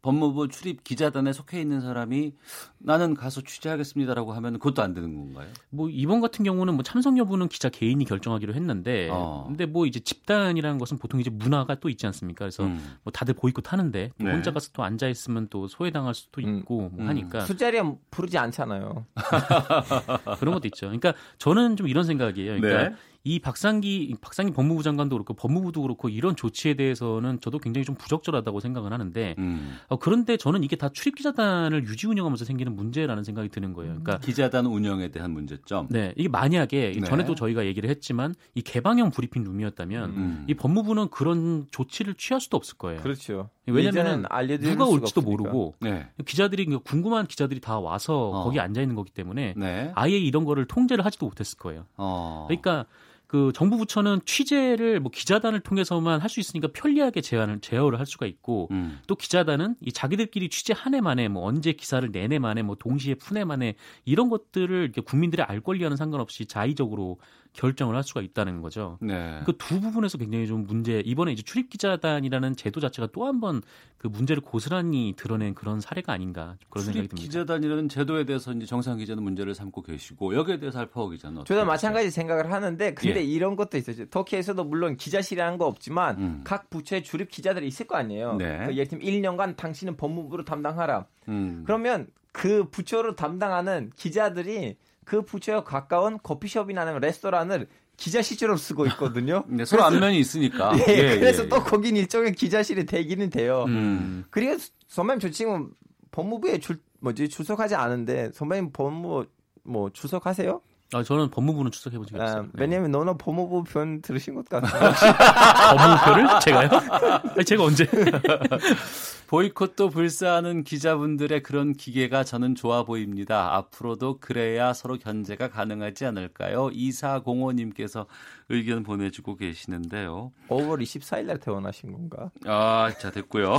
[0.03, 2.35] 법무부 출입 기자단에 속해 있는 사람이
[2.79, 5.49] 나는 가서 취재하겠습니다라고 하면 그것도 안 되는 건가요?
[5.71, 9.45] 뭐 이번 같은 경우는 뭐 참석 여부는 기자 개인이 결정하기로 했는데 어.
[9.47, 12.41] 근데 뭐 이제 집단이라는 것은 보통 이제 문화가 또 있지 않습니까?
[12.41, 12.97] 그래서 음.
[13.05, 14.35] 뭐 다들 보이콧 하는데 뭐 네.
[14.35, 16.59] 혼자 가서 또 앉아 있으면 또 소외당할 수도 음.
[16.59, 17.09] 있고 뭐 음.
[17.09, 19.07] 하니까 술자리에 부르지 않잖아요.
[20.41, 20.87] 그런 것도 있죠.
[20.87, 22.61] 그러니까 저는 좀 이런 생각이에요.
[22.61, 22.97] 그러니까 네.
[23.25, 28.59] 이 박상기 박상기 법무부 장관도 그렇고 법무부도 그렇고 이런 조치에 대해서는 저도 굉장히 좀 부적절하다고
[28.61, 29.79] 생각을 하는데 음.
[29.89, 33.93] 어, 그런데 저는 이게 다 출입 기자단을 유지 운영하면서 생기는 문제라는 생각이 드는 거예요.
[33.93, 35.87] 그러니까 기자단 운영에 대한 문제점.
[35.91, 37.07] 네, 이게 만약에 네.
[37.07, 40.45] 전에도 저희가 얘기를 했지만 이 개방형 브리핑 룸이었다면 음.
[40.49, 43.01] 이 법무부는 그런 조치를 취할 수도 없을 거예요.
[43.03, 43.51] 그렇죠.
[43.67, 44.25] 왜냐면
[44.61, 46.09] 누가 올지도 모르고 네.
[46.27, 48.45] 기자들이 궁금한 기자들이 다 와서 어.
[48.45, 49.93] 거기 앉아 있는 거기 때문에 네.
[49.95, 51.87] 아예 이런 거를 통제를 하지도 못했을 거예요.
[51.97, 52.47] 어.
[52.49, 52.87] 그러니까
[53.33, 58.27] 그 정부 부처는 취재를 뭐 기자단을 통해서만 할 수 있으니까 편리하게 제안을 제어를 할 수가
[58.27, 58.99] 있고 음.
[59.07, 63.15] 또 기자단은 이 자기들끼리 취재 한 해 만에 뭐 언제 기사를 내내 만에 뭐 동시에
[63.15, 67.21] 푼 해 만에 이런 것들을 이렇게 국민들의 알 권리와는 상관없이 자의적으로
[67.53, 68.99] 결정을 할 수가 있다는 거죠.
[69.01, 69.41] 네.
[69.45, 73.63] 그두 부분에서 굉장히 좀 문제 이번에 이제 출입 기자단이라는 제도 자체가 또 한 번
[74.03, 77.25] 그 문제를 고스란히 드러낸 그런 사례가 아닌가 그런 생각이 듭니다.
[77.25, 82.11] 기자단이라는 제도에 대해서 이제 정상 기자는 문제를 삼고 계시고 여기에 대해서 알파고 기자는 저도 마찬가지
[82.11, 83.23] 생각을 하는데 근데 예.
[83.23, 84.07] 이런 것도 있어요.
[84.07, 86.41] 터키에서도 물론 기자실이라는 거 없지만 음.
[86.43, 88.35] 각 부처의 출입 기자들이 있을 거 아니에요.
[88.39, 88.67] 네.
[88.67, 91.07] 그 예를 들면 1년간 당신은 법무부로 담당하라.
[91.29, 91.63] 음.
[91.65, 99.45] 그러면 그 부처로 담당하는 기자들이 그 부처에 가까운 커피숍이나 아니면 레스토랑을 기자실처럼 쓰고 있거든요.
[99.49, 100.73] 네, 서로 안면이 있으니까.
[100.89, 101.61] 예, 예, 그래서 예, 또 예.
[101.61, 103.65] 거긴 일종의 기자실이 되기는 돼요.
[103.69, 104.25] 음.
[104.31, 104.57] 그리고
[104.89, 105.71] 선배님 저 지금
[106.11, 109.27] 법무부에 줄 뭐지 출석하지 않은데 선배님 법무
[109.65, 110.61] 뭐 출석하세요?
[110.95, 112.43] 아, 저는 법무부는 출석해본 적이 없어요.
[112.43, 112.99] 아, 왜냐면 네.
[112.99, 114.93] 너는 법무부 편 들으신 것 같아요.
[116.05, 116.41] 법무부를?
[116.41, 116.69] 제가요?
[117.35, 117.87] 아니, 제가 언제?
[119.29, 123.55] 보이콧도 불사하는 기자분들의 그런 기계가 저는 좋아 보입니다.
[123.57, 126.69] 앞으로도 그래야 서로 견제가 가능하지 않을까요?
[126.69, 128.05] 2405님께서
[128.51, 130.33] 의견 보내주고 계시는데요.
[130.49, 132.31] 5월 24일 날 태어나신 건가?
[132.45, 133.55] 아, 자, 됐고요.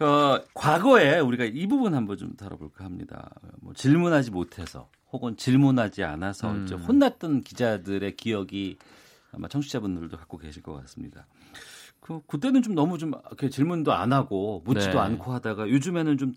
[0.00, 3.30] 어, 과거에 우리가 이 부분 한번 좀 다뤄볼까 합니다.
[3.60, 6.64] 뭐 질문하지 못해서 혹은 질문하지 않아서 음.
[6.64, 8.78] 이제 혼났던 기자들의 기억이
[9.32, 11.26] 아마 청취자분들도 갖고 계실 것 같습니다.
[12.00, 14.98] 그 그때는 좀 너무 좀 이렇게 질문도 안 하고 묻지도 네.
[14.98, 16.34] 않고 하다가 요즘에는 좀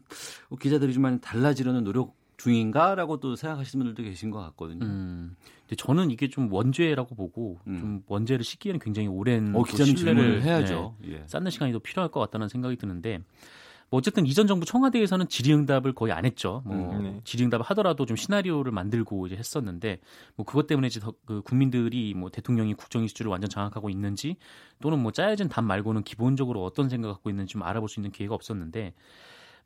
[0.59, 4.85] 기자들이 좀 많이 달라지려는 노력 중인가라고 또 생각하시는 분들도 계신 것 같거든요.
[4.85, 5.35] 음.
[5.61, 7.79] 근데 저는 이게 좀 원죄라고 보고 음.
[7.79, 10.95] 좀 원죄를 씻기에는 굉장히 오랜 어, 기자는 신뢰를 해야죠.
[10.99, 11.23] 네, 예.
[11.27, 13.21] 쌓는 시간이 더 필요할 것 같다는 생각이 드는데
[13.89, 16.63] 뭐 어쨌든 이전 정부 청와대에서는 질의응답을 거의 안 했죠.
[16.65, 17.21] 뭐 음, 네.
[17.23, 19.99] 질의응답을 하더라도 좀 시나리오를 만들고 이제 했었는데
[20.35, 24.37] 뭐 그것 때문에 이제 더, 그 국민들이 뭐 대통령이 국정 이슈를 완전 장악하고 있는지
[24.81, 28.33] 또는 뭐 짜여진 답 말고는 기본적으로 어떤 생각 갖고 있는지 좀 알아볼 수 있는 기회가
[28.33, 28.93] 없었는데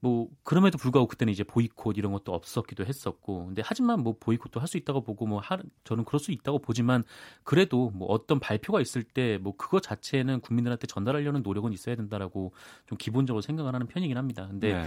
[0.01, 4.67] 뭐 그럼에도 불구하고 그때는 이제 보이콧 이런 것도 없었기도 했었고 근데 하지만 뭐 보이콧도 할
[4.67, 7.03] 수 있다고 보고 뭐 하, 저는 그럴 수 있다고 보지만
[7.43, 12.53] 그래도 뭐 어떤 발표가 있을 때 뭐 그거 자체는 국민들한테 전달하려는 노력은 있어야 된다라고
[12.87, 14.47] 좀 기본적으로 생각을 하는 편이긴 합니다.
[14.47, 14.85] 근데 네.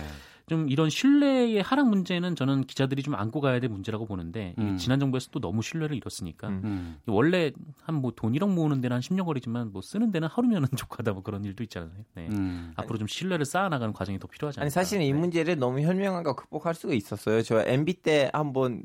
[0.48, 4.76] 좀 이런 신뢰의 하락 문제는 저는 기자들이 좀 안고 가야 될 문제라고 보는데 음.
[4.76, 6.60] 지난 정부에서 또 너무 신뢰를 잃었으니까 음.
[6.64, 6.96] 음.
[7.06, 7.52] 원래
[7.82, 11.22] 한 뭐 돈 1억 모으는 데는 한 10년 걸리지만 뭐 쓰는 데는 하루면은 족하다 뭐
[11.22, 11.90] 그런 일도 있잖아요.
[12.14, 12.28] 네.
[12.30, 12.72] 음.
[12.76, 14.64] 앞으로 좀 신뢰를 쌓아나가는 과정이 더 필요하지 않을까.
[14.64, 15.18] 아니 사실은 이 네.
[15.18, 17.42] 문제를 너무 현명하게 극복할 수가 있었어요.
[17.42, 18.84] 저 MB 때 한번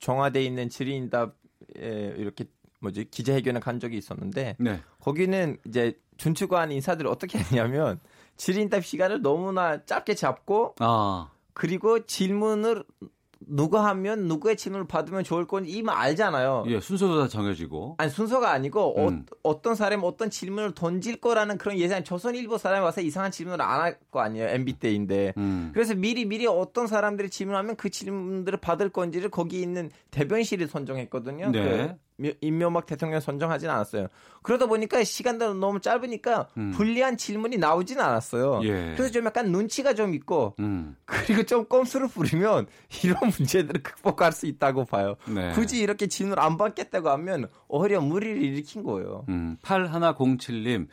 [0.00, 1.32] 정화돼 있는 질의응답에
[2.16, 2.44] 이렇게
[2.80, 4.80] 뭐지 기자회견을 간 적이 있었는데 네.
[5.00, 7.98] 거기는 이제 준추관 인사들을 어떻게 했냐면
[8.36, 11.28] 질의응답 시간을 너무나 짧게 잡고 아.
[11.52, 12.84] 그리고 질문을
[13.46, 16.64] 누가 하면 누구의 질문을 받으면 좋을 건지 이미 알잖아요.
[16.68, 17.96] 예, 순서도 다 정해지고.
[17.98, 19.26] 아니 순서가 아니고 어, 음.
[19.42, 22.02] 어, 떤 사람이 어떤 질문을 던질 거라는 그런 예상.
[22.04, 24.48] 조선일보 사람이 와서 이상한 질문을 안 할 거 아니에요.
[24.48, 25.34] MB 때인데.
[25.36, 25.70] 음.
[25.74, 31.50] 그래서 미리 미리 어떤 사람들이 질문하면 그 질문들을 받을 건지를 거기 있는 대변실이 선정했거든요.
[31.50, 31.62] 네.
[31.62, 31.94] 그
[32.40, 34.06] 임명박 대통령 선정하진 않았어요.
[34.42, 36.70] 그러다 보니까 시간도 너무 짧으니까 음.
[36.72, 38.60] 불리한 질문이 나오진 않았어요.
[38.64, 38.92] 예.
[38.96, 40.96] 그래서 좀 약간 눈치가 좀 있고 음.
[41.04, 42.66] 그리고 좀 꼼수를 부리면
[43.02, 45.16] 이런 문제들을 극복할 수 있다고 봐요.
[45.26, 45.52] 네.
[45.52, 49.24] 굳이 이렇게 질문 안 받겠다고 하면 오히려 무리를 일으킨 거예요.
[49.28, 49.56] 음.
[49.62, 50.86] 8107님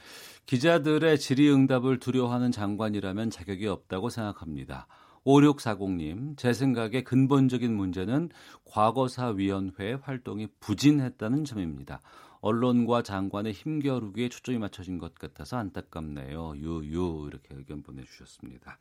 [0.48, 4.88] 기자들의 질의응답을 두려워하는 장관이라면 자격이 없다고 생각합니다.
[5.26, 8.30] 5640님, 제 생각에 근본적인 문제는
[8.66, 12.02] 과거사위원회 활동이 부진했다는 점입니다.
[12.42, 16.56] 언론과 장관의 힘겨루기에 초점이 맞춰진 것 같아서 안타깝네요.
[16.58, 18.80] 유유 이렇게 의견 보내주셨습니다.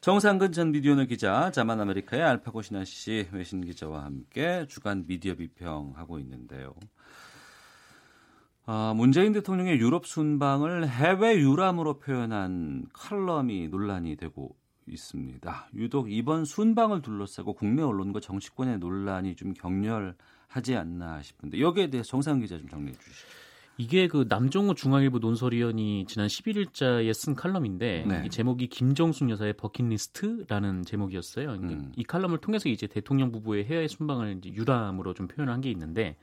[0.00, 6.18] 정상근 전 미디어널 기자, 자만 아메리카의 알파고 신하 씨 외신 기자와 함께 주간 미디어 비평하고
[6.18, 6.74] 있는데요.
[8.68, 14.56] 아, 문재인 대통령의 유럽 순방을 해외 유람으로 표현한 칼럼이 논란이 되고
[14.88, 15.68] 있습니다.
[15.74, 22.40] 유독 이번 순방을 둘러싸고 국내 언론과 정치권의 논란이 좀 격렬하지 않나 싶은데 여기에 대해 정상
[22.40, 23.26] 기자 좀 정리해 주시죠.
[23.78, 28.22] 이게 그 남종호 중앙일보 논설위원이 지난 11일자에 쓴 칼럼인데 네.
[28.24, 31.52] 이 제목이 김정숙 여사의 버킷리스트라는 제목이었어요.
[31.52, 31.92] 음.
[31.94, 36.16] 이 칼럼을 통해서 이제 대통령 부부의 해외 순방을 유람으로 좀 표현한 게 있는데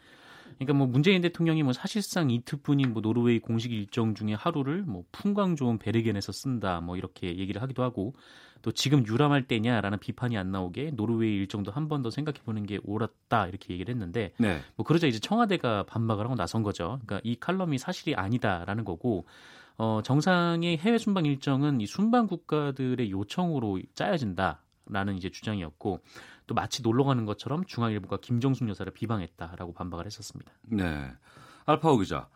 [0.56, 5.56] 그러니까 뭐 문재인 대통령이 뭐 사실상 이틀뿐인 뭐 노르웨이 공식 일정 중에 하루를 뭐 풍광
[5.56, 8.16] 좋은 베르겐에서 쓴다 뭐 이렇게 얘기를 하기도 하고
[8.62, 12.80] 또 지금 유람할 때냐라는 비판이 안 나오게 노르웨이 일정도 한 번 더 생각해 보는 게
[12.84, 14.60] 옳았다 이렇게 얘기를 했는데 네.
[14.76, 17.00] 뭐 그러자 이제 청와대가 반박을 하고 나선 거죠.
[17.06, 19.26] 그러니까 이 칼럼이 사실이 아니다라는 거고
[19.78, 26.00] 어, 정상의 해외 순방 일정은 이 순방 국가들의 요청으로 짜여진다라는 이제 주장이었고
[26.48, 30.52] 또 마치 놀러 가는 것처럼 중앙일보가 김정숙 여사를 비방했다라고 반박을 했었습니다.
[30.64, 31.12] 네.
[31.66, 32.28] 알파오 기자.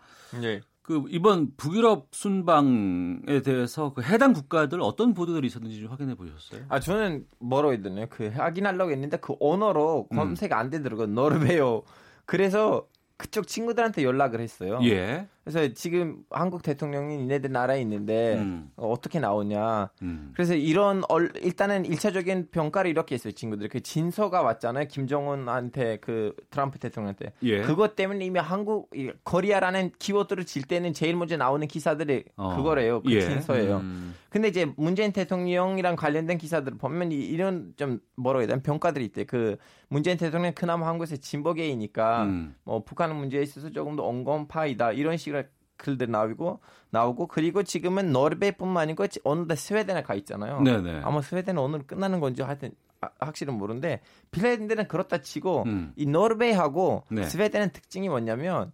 [0.41, 0.61] 네.
[0.81, 6.63] 그 이번 북유럽 순방에 대해서 그 해당 국가들 어떤 보도들이 있었는지 좀 확인해 보셨어요?
[6.69, 8.05] 아 저는 뭐로 했더니요.
[8.09, 11.07] 그 확인하려고 했는데 그 언어로 검색 안 되더라고요.
[11.07, 11.83] 노르웨이어.
[12.25, 14.79] 그래서 그쪽 친구들한테 연락을 했어요.
[14.83, 15.27] 예.
[15.47, 18.69] 그래서 지금 한국 대통령이 니네들 나라에 있는데 음.
[18.75, 19.91] 어떻게 나오냐.
[20.01, 20.31] 음.
[20.33, 23.31] 그래서 이런 얼, 일단은 일차적인 평가를 이렇게 했어요.
[23.31, 23.69] 친구들.
[23.69, 24.89] 그 친서가 왔잖아요.
[24.89, 27.31] 김정은한테 그 트럼프 대통령한테.
[27.43, 27.61] 예.
[27.61, 28.89] 그것 때문에 이미 한국
[29.23, 32.57] 코리아라는 키워드를 질 때는 제일 먼저 나오는 기사들이 어.
[32.57, 33.01] 그거래요.
[33.01, 33.21] 그 예.
[33.21, 33.77] 친서예요.
[33.77, 34.15] 음.
[34.29, 39.23] 근데 이제 문재인 대통령이랑 관련된 기사들을 보면 이런 좀 뭐라고 해야 되나 평가들이 있대.
[39.23, 39.55] 그
[39.87, 42.55] 문재인 대통령 그나마 한국에서 진보계이니까 음.
[42.65, 45.36] 뭐 북한 문제에 있어서 조금 더 온건파이다 이런 식으로
[45.77, 46.59] 글들 나오고
[46.89, 50.61] 나오고 그리고 지금은 노르웨이뿐만 아니고 어느덧 스웨덴에 가 있잖아요.
[50.61, 51.01] 네네.
[51.03, 55.93] 아마 스웨덴은 오늘 끝나는 건지 하여튼 아, 확실은 모르는데 핀란드는 그렇다 치고 음.
[55.95, 57.23] 이 노르웨이하고 네.
[57.23, 58.71] 스웨덴의 특징이 뭐냐면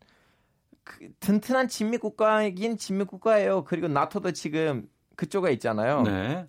[0.83, 3.63] 그 튼튼한 친미 국가이긴 친미 국가예요.
[3.65, 6.01] 그리고 나토도 지금 그쪽에 있잖아요.
[6.01, 6.47] 네.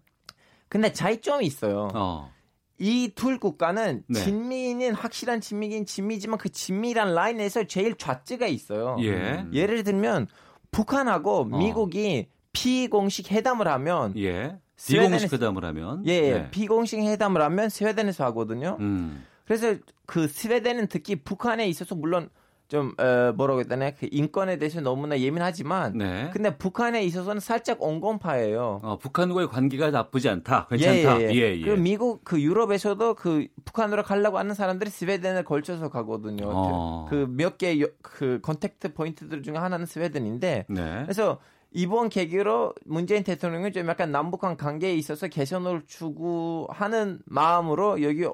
[0.68, 1.88] 근데 차이점이 있어요.
[1.94, 2.32] 어.
[2.78, 4.20] 이둘 국가는 네.
[4.20, 8.96] 진미는 확실한 진미긴 진미지만 그 진미란 라인에서 제일 좌측에 있어요.
[9.00, 9.46] 예.
[9.52, 10.26] 예를 들면
[10.74, 11.44] 북한하고 어.
[11.44, 14.58] 미국이 비공식 회담을 하면 예.
[14.86, 16.50] 비공식 회담을 하면 예, 네.
[16.50, 18.76] 비공식 회담을 하면 스웨덴에서 하거든요.
[18.80, 19.24] 음.
[19.44, 22.28] 그래서 그 스웨덴은 특히 북한에 있어서 물론
[22.68, 26.30] 좀 어, 뭐라고 해야 되나 그 인권에 대해서 너무나 예민하지만 네.
[26.32, 28.80] 근데 북한에 있어서는 살짝 온건파예요.
[28.82, 30.66] 어, 북한과의 관계가 나쁘지 않다.
[30.68, 31.22] 괜찮다.
[31.22, 31.60] 예, 예, 예.
[31.60, 36.44] 예, 그 미국 그 유럽에서도 그 북한으로 가려고 하는 사람들이 스웨덴을 걸쳐서 가거든요.
[36.46, 37.06] 어.
[37.10, 41.02] 그몇 개그 contact point들 중에 하나는 스웨덴인데 네.
[41.02, 41.38] 그래서
[41.70, 48.24] 이번 계기로 문재인 대통령은 좀 약간 남북한 관계에 있어서 개선을 추구하는 마음으로 여기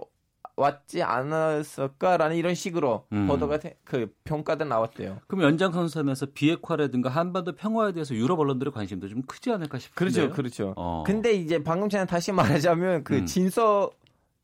[0.57, 3.27] 왔지 않았을까라는 이런 식으로 음.
[3.27, 5.19] 보도가 그 평가도 나왔대요.
[5.27, 10.13] 그럼 연장선상에서 비핵화라든가 한반도 평화에 대해서 유럽 언론들의 관심도 좀 크지 않을까 싶은데.
[10.13, 10.75] 그렇죠, 그렇죠.
[10.77, 11.05] 어.
[11.07, 13.27] 근데 이제 방금 전에 다시 말하자면 그 음.
[13.27, 13.91] 진서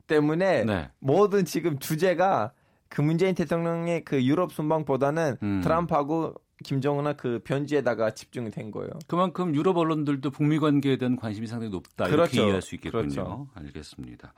[0.07, 0.90] 때문에 네.
[0.99, 2.53] 모든 지금 주제가
[2.88, 5.61] 그 문재인 대통령의 그 유럽 순방보다는 음.
[5.62, 8.90] 트럼프하고 김정은의 그 변지에다가 집중이 된 거예요.
[9.07, 12.14] 그만큼 유럽 언론들도 북미 관계에 대한 관심이 상당히 높다 그렇죠.
[12.14, 13.03] 이렇게 이해할 수 있겠군요.
[13.03, 13.49] 그렇죠.
[13.55, 14.33] 알겠습니다.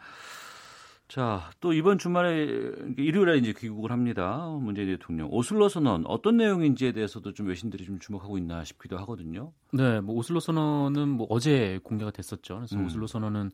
[1.08, 2.44] 자, 또 이번 주말에
[2.98, 4.46] 일요일에 이제 귀국을 합니다.
[4.60, 5.28] 문재인 대통령.
[5.32, 9.52] 오슬로 선언 어떤 내용인지에 대해서도 좀 외신들이 좀 주목하고 있나 싶기도 하거든요.
[9.72, 12.56] 네, 뭐 오슬로 선언은 뭐 어제 공개가 됐었죠.
[12.56, 12.84] 그래서 음.
[12.84, 13.50] 오슬로 선언은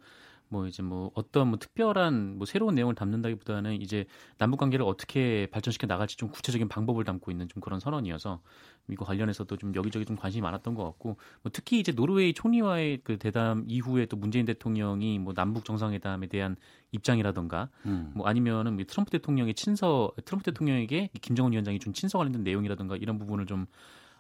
[0.48, 4.06] 뭐 이제 뭐 어떤 뭐 특별한 뭐 새로운 내용을 담는다기보다는 이제
[4.38, 8.40] 남북 관계를 어떻게 발전시켜 나갈지 좀 구체적인 방법을 담고 있는 좀 그런 선언이어서
[8.88, 13.18] 이거 관련해서도 좀 여기저기 좀 관심이 많았던 것 같고 뭐 특히 이제 노르웨이 총리와의 그
[13.18, 16.56] 대담 이후에 또 문재인 대통령이 뭐 남북 정상회담에 대한
[16.92, 18.12] 입장이라던가 음.
[18.14, 23.46] 뭐 아니면은 트럼프 대통령의 친서 트럼프 대통령에게 김정은 위원장이 준 친서 관련된 내용이라던가 이런 부분을
[23.46, 23.66] 좀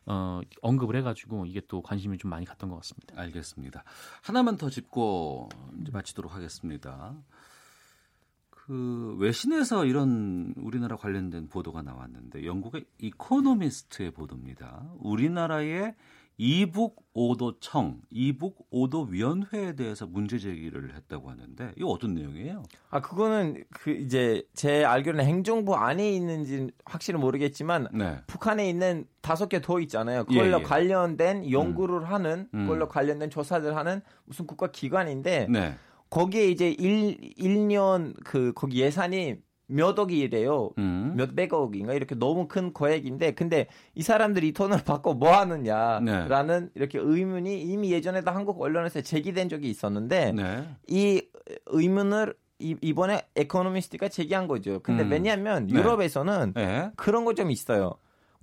[0.06, 3.20] 어, 언급을 해가지고 이게 또 관심이 좀 많이 갔던 것 같습니다.
[3.20, 3.84] 알겠습니다.
[4.22, 5.48] 하나만 더 짚고
[5.92, 7.14] 마치도록 하겠습니다.
[8.50, 14.90] 그 외신에서 이런 우리나라 관련된 보도가 나왔는데 영국의 이코노미스트의 보도입니다.
[15.00, 15.94] 우리나라의
[16.36, 22.64] 이북 오도청, 이북 오도 위원회에 대해서 문제 제기를 했다고 하는데 이거 어떤 내용이에요?
[22.90, 28.18] 아 그거는 그 이제 제 알기로는 행정부 안에 있는지 확실히 모르겠지만 네.
[28.26, 30.24] 북한에 있는 다섯 개 더 있잖아요.
[30.24, 30.62] 그걸로 예, 예.
[30.62, 32.04] 관련된 연구를 음.
[32.04, 32.62] 하는, 음.
[32.62, 35.74] 그걸로 관련된 조사를 하는 무슨 국가 기관인데 네.
[36.10, 40.70] 거기에 이제 1, 1년 그 거기 예산이 몇 억이래요.
[40.78, 41.14] 음.
[41.16, 46.70] 몇백 억인가 이렇게 너무 큰 거액인데 근데 이 사람들이 이 돈을 받고 뭐 하느냐라는 네.
[46.74, 50.68] 이렇게 의문이 이미 예전에도 한국 언론에서 제기된 적이 있었는데 네.
[50.88, 51.22] 이
[51.66, 54.80] 의문을 이, 이번에 에코노미스트가 제기한 거죠.
[54.80, 55.10] 근데 음.
[55.10, 55.74] 왜냐하면 네.
[55.74, 56.90] 유럽에서는 네.
[56.96, 57.94] 그런 거 좀 있어요.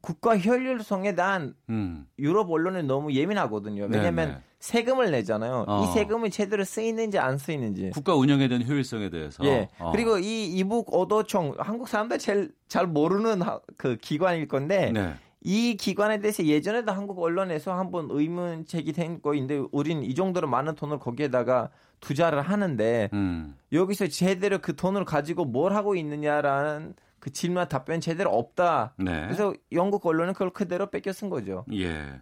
[0.02, 2.08] 국가 효율성에 대한 음.
[2.18, 3.88] 유럽 언론은 너무 예민하거든요.
[3.90, 4.42] 왜냐하면 네, 네.
[4.62, 5.66] 세금을 내잖아요.
[5.68, 5.84] 어.
[5.84, 7.90] 이 세금이 제대로 쓰이는지 안 쓰이는지.
[7.90, 9.44] 국가 운영에 대한 효율성에 대해서.
[9.44, 9.68] 예.
[9.80, 9.92] 어.
[9.92, 13.42] 그리고 이 이북 오도청 한국 사람들 제일 잘 모르는
[13.76, 15.16] 그 기관일 건데 네.
[15.44, 21.00] 이 기관에 대해서 예전에도 한국 언론에서 한번 의문 제기된 거인데 우린 이 정도로 많은 돈을
[21.00, 21.70] 거기에다가
[22.00, 23.56] 투자를 하는데 음.
[23.74, 28.96] 여기서 제대로 그 돈을 가지고 뭘 하고 있느냐라는 그 질문 답변 제대로 없다.
[28.98, 29.22] 네.
[29.22, 31.64] 그래서 영국 언론은 그걸 그대로 뺏겨 쓴 거죠.
[31.72, 32.20] 예.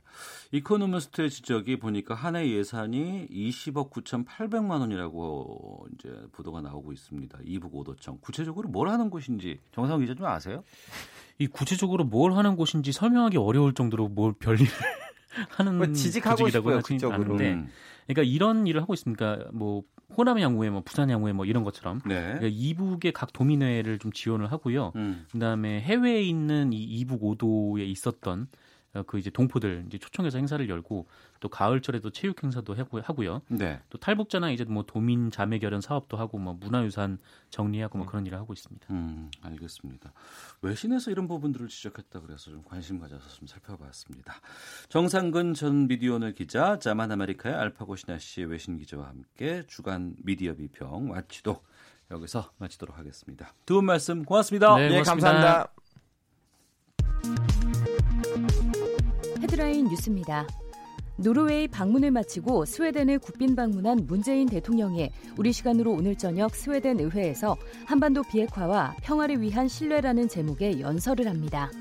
[0.51, 7.39] 이코노미스트의 지적이 보니까 한 해 예산이 20억 9,800만 원이라고 이제 보도가 나오고 있습니다.
[7.45, 8.17] 이북 오도청.
[8.19, 10.63] 구체적으로 뭘 하는 곳인지 정상 기자 좀 아세요?
[11.37, 14.67] 이 구체적으로 뭘 하는 곳인지 설명하기 어려울 정도로 뭘 별일
[15.49, 17.35] 하는 뭐 지직하고 싶어요 그쪽으로.
[17.35, 17.69] 음.
[18.07, 19.45] 그러니까 이런 일을 하고 있습니까?
[19.53, 19.83] 뭐
[20.17, 22.15] 호남 양후회, 뭐 부산 양후회, 뭐 이런 것처럼 네.
[22.15, 24.93] 그러니까 이북의 각 도민회를 좀 지원을 하고요.
[24.95, 25.25] 음.
[25.31, 28.45] 그다음에 해외에 있는 이 이북 오도에 있었던 어,
[29.05, 31.07] 그 이제 동포들 이제 초청해서 행사를 열고
[31.39, 33.41] 또 가을철에도 체육 행사도 하고요.
[33.47, 33.79] 네.
[33.89, 37.19] 또 탈북자나 이제 뭐 도민 자매 결연 사업도 하고 뭐 문화유산
[37.51, 38.09] 정리하고 뭐 음.
[38.09, 38.87] 그런 일을 하고 있습니다.
[38.91, 40.11] 음, 알겠습니다.
[40.61, 44.33] 외신에서 이런 부분들을 지적했다 그래서 좀 관심 가져서 좀 살펴봤습니다.
[44.89, 51.09] 정상근 전 미디어오늘 기자, 자만 아메리카의 알파고 신하 씨의 외신 기자와 함께 주간 미디어 비평
[51.09, 51.61] 마치도
[52.11, 53.53] 여기서 마치도록 하겠습니다.
[53.65, 54.75] 두 분 말씀 고맙습니다.
[54.77, 55.88] 네, 네 감사합니다.
[59.49, 60.45] 헤드라인 뉴스입니다.
[61.15, 68.21] 노르웨이 방문을 마치고 스웨덴을 국빈 방문한 문재인 대통령이 우리 시간으로 오늘 저녁 스웨덴 의회에서 한반도
[68.31, 71.71] 비핵화와 평화를 위한 신뢰라는 제목의 연설을 합니다.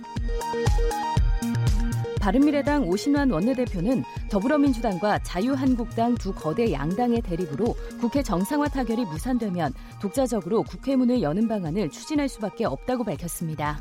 [2.20, 11.20] 바른미래당 오신환 원내대표는 더불어민주당과 자유한국당 두 거대 양당의 대립으로 국회 정상화 타결이 무산되면 독자적으로 국회문을
[11.20, 13.78] 여는 방안을 추진할 수밖에 없다고 밝혔습니다.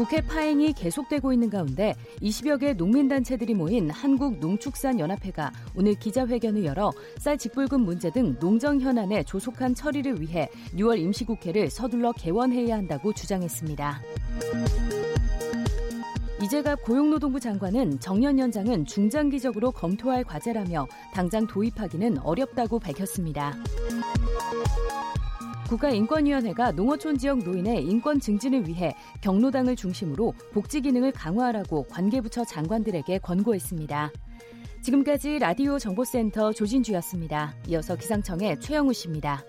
[0.00, 7.82] 국회 파행이 계속되고 있는 가운데 20여 개 농민단체들이 모인 한국농축산연합회가 오늘 기자회견을 열어 쌀 직불금
[7.82, 14.00] 문제 등 농정 현안의 조속한 처리를 위해 6월 임시국회를 서둘러 개원해야 한다고 주장했습니다.
[16.44, 23.54] 이재갑 고용노동부 장관은 정년 연장은 중장기적으로 검토할 과제라며 당장 도입하기는 어렵다고 밝혔습니다.
[25.70, 34.10] 국가인권위원회가 농어촌 지역 노인의 인권 증진을 위해 경로당을 중심으로 복지 기능을 강화하라고 관계부처 장관들에게 권고했습니다.
[34.82, 37.54] 지금까지 라디오 정보센터 조진주였습니다.
[37.68, 39.44] 이어서 기상청의 최영우 씨입니다.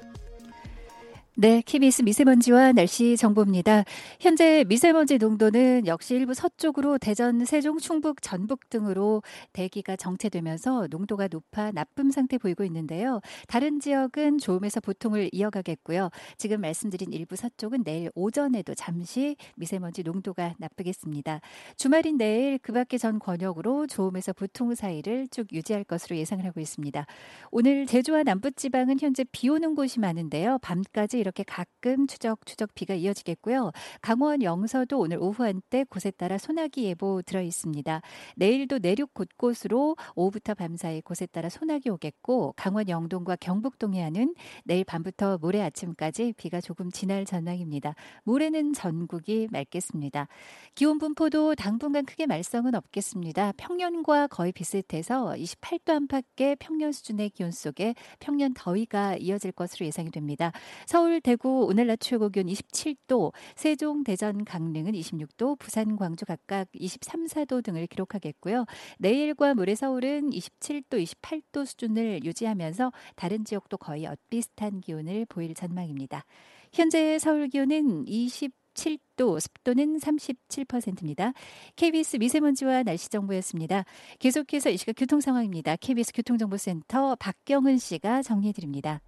[1.38, 3.86] 네, KBS 미세먼지와 날씨 정보입니다.
[4.20, 11.72] 현재 미세먼지 농도는 역시 일부 서쪽으로 대전, 세종, 충북, 전북 등으로 대기가 정체되면서 농도가 높아
[11.72, 13.22] 나쁨 상태 보이고 있는데요.
[13.48, 16.10] 다른 지역은 좋음에서 보통을 이어가겠고요.
[16.36, 21.40] 지금 말씀드린 일부 서쪽은 내일 오전에도 잠시 미세먼지 농도가 나쁘겠습니다.
[21.78, 27.06] 주말인 내일 그 밖의 전 권역으로 좋음에서 보통 사이를 쭉 유지할 것으로 예상을 하고 있습니다.
[27.52, 30.58] 오늘 제주와 남부 지방은 현재 비 오는 곳이 많은데요.
[30.62, 33.72] 밤까지 이렇게 가끔 추적 추적 비가 이어지겠고요.
[34.02, 38.02] 강원 영서도 오늘 오후 한때 곳에 따라 소나기 예보 들어 있습니다.
[38.36, 45.38] 내일도 내륙 곳곳으로 오후부터 밤사이 곳에 따라 소나기 오겠고 강원 영동과 경북 동해안은 내일 밤부터
[45.40, 47.96] 모레 아침까지 비가 조금 지날 전망입니다.
[48.24, 50.28] 모레는 전국이 맑겠습니다.
[50.76, 53.54] 기온 분포도 당분간 크게 말썽은 없겠습니다.
[53.58, 60.52] 평년과 거의 비슷해서 28도 안팎의 평년 수준의 기온 속에 평년 더위가 이어질 것으로 예상이 됩니다.
[60.86, 66.70] 서울 서울, 대구 오늘 낮 최고 기온 27도, 세종, 대전, 강릉은 26도, 부산, 광주 각각
[66.72, 68.66] 23, 4도 등을 기록하겠고요.
[68.98, 76.24] 내일과 모레 서울은 27도, 28도 수준을 유지하면서 다른 지역도 거의 엇비슷한 기온을 보일 전망입니다.
[76.72, 81.34] 현재 서울 기온은 20 7도, 습도는 37%입니다.
[81.76, 83.84] KBS 미세먼지와 날씨 정보였습니다.
[84.20, 85.76] 계속해서 이 시각 교통 상황입니다.
[85.76, 89.02] KBS 교통정보센터 박경은 씨가 정리해 드립니다.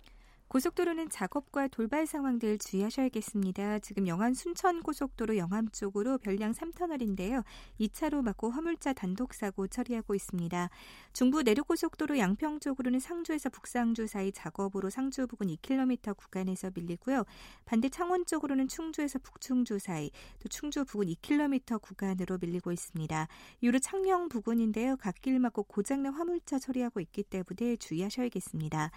[0.53, 3.79] 고속도로는 작업과 돌발 상황들 주의하셔야겠습니다.
[3.79, 7.43] 지금 영암 순천 고속도로 영암 쪽으로 별량 3터널인데요.
[7.79, 10.69] 2차로 막고 화물차 단독 사고 처리하고 있습니다.
[11.11, 17.23] 중부 내륙 고속도로 양평 쪽으로는 상주에서 북상주 사이 작업으로 상주 부근 2km 구간에서 밀리고요.
[17.65, 23.27] 반대 창원 쪽으로는 충주에서 북충주 사이, 또 충주 부근 2km 구간으로 밀리고 있습니다.
[23.61, 24.97] 이후로 창녕 부근인데요.
[24.97, 28.91] 갓길 막고 고장난 화물차 처리하고 있기 때문에 주의하셔야겠습니다.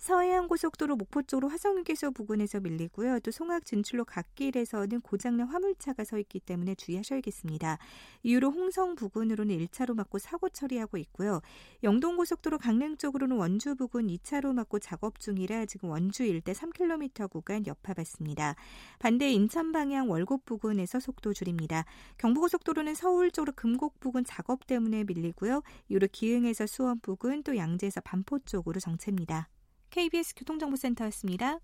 [0.00, 3.20] 서해안 고속도로 목포 쪽으로 화성휴게소 부근에서 밀리고요.
[3.20, 7.76] 또 송악 진출로 갓길에서는 고장난 화물차가 서 있기 때문에 주의하셔야겠습니다.
[8.22, 11.42] 이후로 홍성 부근으로는 1차로 막고 사고 처리하고 있고요.
[11.82, 17.66] 영동 고속도로 강릉 쪽으로는 원주 부근 2차로 막고 작업 중이라 지금 원주 일대 3km 구간
[17.66, 18.56] 여파받습니다.
[19.00, 21.84] 반대 인천 방향 월곡 부근에서 속도 줄입니다.
[22.16, 25.62] 경부고속도로는 서울 쪽으로 금곡 부근 작업 때문에 밀리고요.
[25.90, 29.50] 이후로 기흥에서 수원 부근 또 양재에서 반포 쪽으로 정체입니다.
[29.90, 31.58] KBS 교통정보센터였습니다.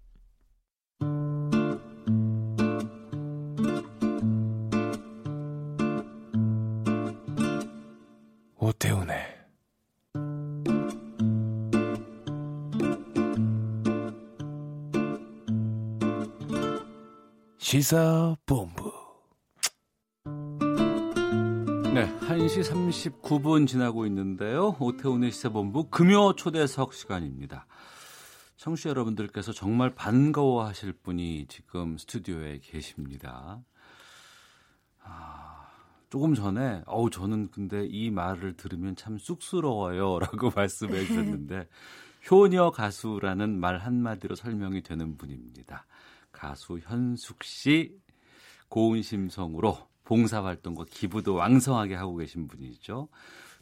[8.59, 9.37] 오태훈의
[17.59, 18.93] 시사본부
[21.95, 22.63] 네, 1시
[23.23, 24.77] 39분 지나고 있는데요.
[24.79, 27.67] 오태훈의 시사본부 금요 초대석 시간입니다.
[28.57, 33.63] 청취자 여러분들께서 정말 반가워하실 분이 지금 스튜디오에 계십니다.
[35.03, 35.69] 아,
[36.09, 41.69] 조금 전에 어우 저는 근데 이 말을 들으면 참 쑥스러워요라고 말씀해 주셨는데
[42.31, 45.87] 효녀 가수라는 말 한마디로 설명이 되는 분입니다.
[46.33, 47.97] 가수 현숙 씨
[48.69, 53.09] 고운 심성으로 봉사활동과 기부도 왕성하게 하고 계신 분이죠.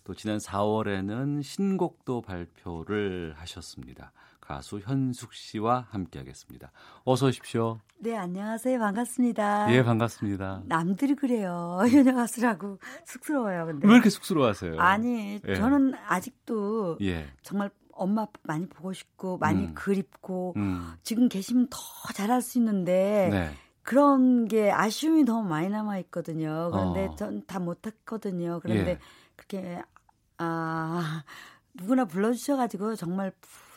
[0.04, 4.12] 또 지난 4월에는 신곡도 발표를 하셨습니다.
[4.46, 6.70] 가수 현숙 씨와 함께하겠습니다.
[7.04, 7.80] 어서 오십시오.
[7.98, 8.78] 네, 안녕하세요.
[8.78, 9.72] 반갑습니다.
[9.72, 10.62] 예, 반갑습니다.
[10.66, 11.80] 남들이 그래요.
[11.90, 13.66] 효녀 가수라고 쑥스러워요.
[13.66, 14.78] 근데 왜 이렇게 쑥스러워하세요?
[14.78, 15.54] 아니, 예.
[15.54, 17.26] 저는 아직도 예.
[17.42, 19.74] 정말 엄마 많이 보고 싶고 많이 음.
[19.74, 20.92] 그립고 음.
[21.02, 21.78] 지금 계시면 더
[22.12, 23.50] 잘할 수 있는데 네.
[23.82, 26.70] 그런 게 아쉬움이 너무 많이 남아 있거든요.
[26.70, 27.14] 그런데 어.
[27.14, 28.60] 전다 못했거든요.
[28.62, 28.98] 그런데 예.
[29.36, 29.82] 그렇게
[30.36, 31.22] 아
[31.74, 33.32] 누구나 불러주셔가지고 정말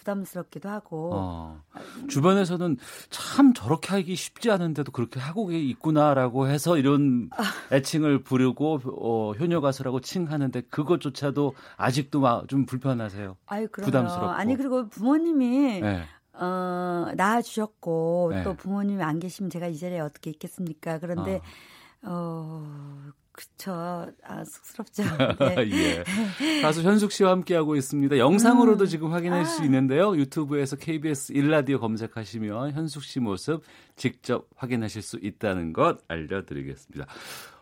[0.07, 1.11] 부담스럽기도 하고.
[1.13, 1.61] 어.
[2.07, 2.77] 주변에서는
[3.09, 7.43] 참 저렇게 하기 쉽지 않은데도 그렇게 하고 있구나라고 해서 이런 아.
[7.75, 13.35] 애칭을 부르고 어, 효녀 가수라고 칭하는데 그것조차도 아직도 막 좀 불편하세요.
[13.47, 14.27] 아유, 부담스럽고.
[14.29, 16.03] 아니 그리고 부모님이 네.
[16.33, 18.43] 어, 낳아주셨고 네.
[18.43, 20.99] 또 부모님이 안 계시면 제가 이 자리에 어떻게 있겠습니까?
[20.99, 21.41] 그런데
[22.03, 23.71] 어, 어 그쵸.
[24.23, 25.03] 아, 쑥스럽죠.
[25.39, 25.69] 네.
[25.71, 26.61] 예.
[26.63, 28.17] 가수 현숙 씨와 함께하고 있습니다.
[28.17, 28.87] 영상으로도 음.
[28.87, 29.45] 지금 확인할 아.
[29.45, 30.17] 수 있는데요.
[30.17, 33.61] 유튜브에서 KBS 1라디오 검색하시면 현숙 씨 모습
[33.95, 37.05] 직접 확인하실 수 있다는 것 알려드리겠습니다.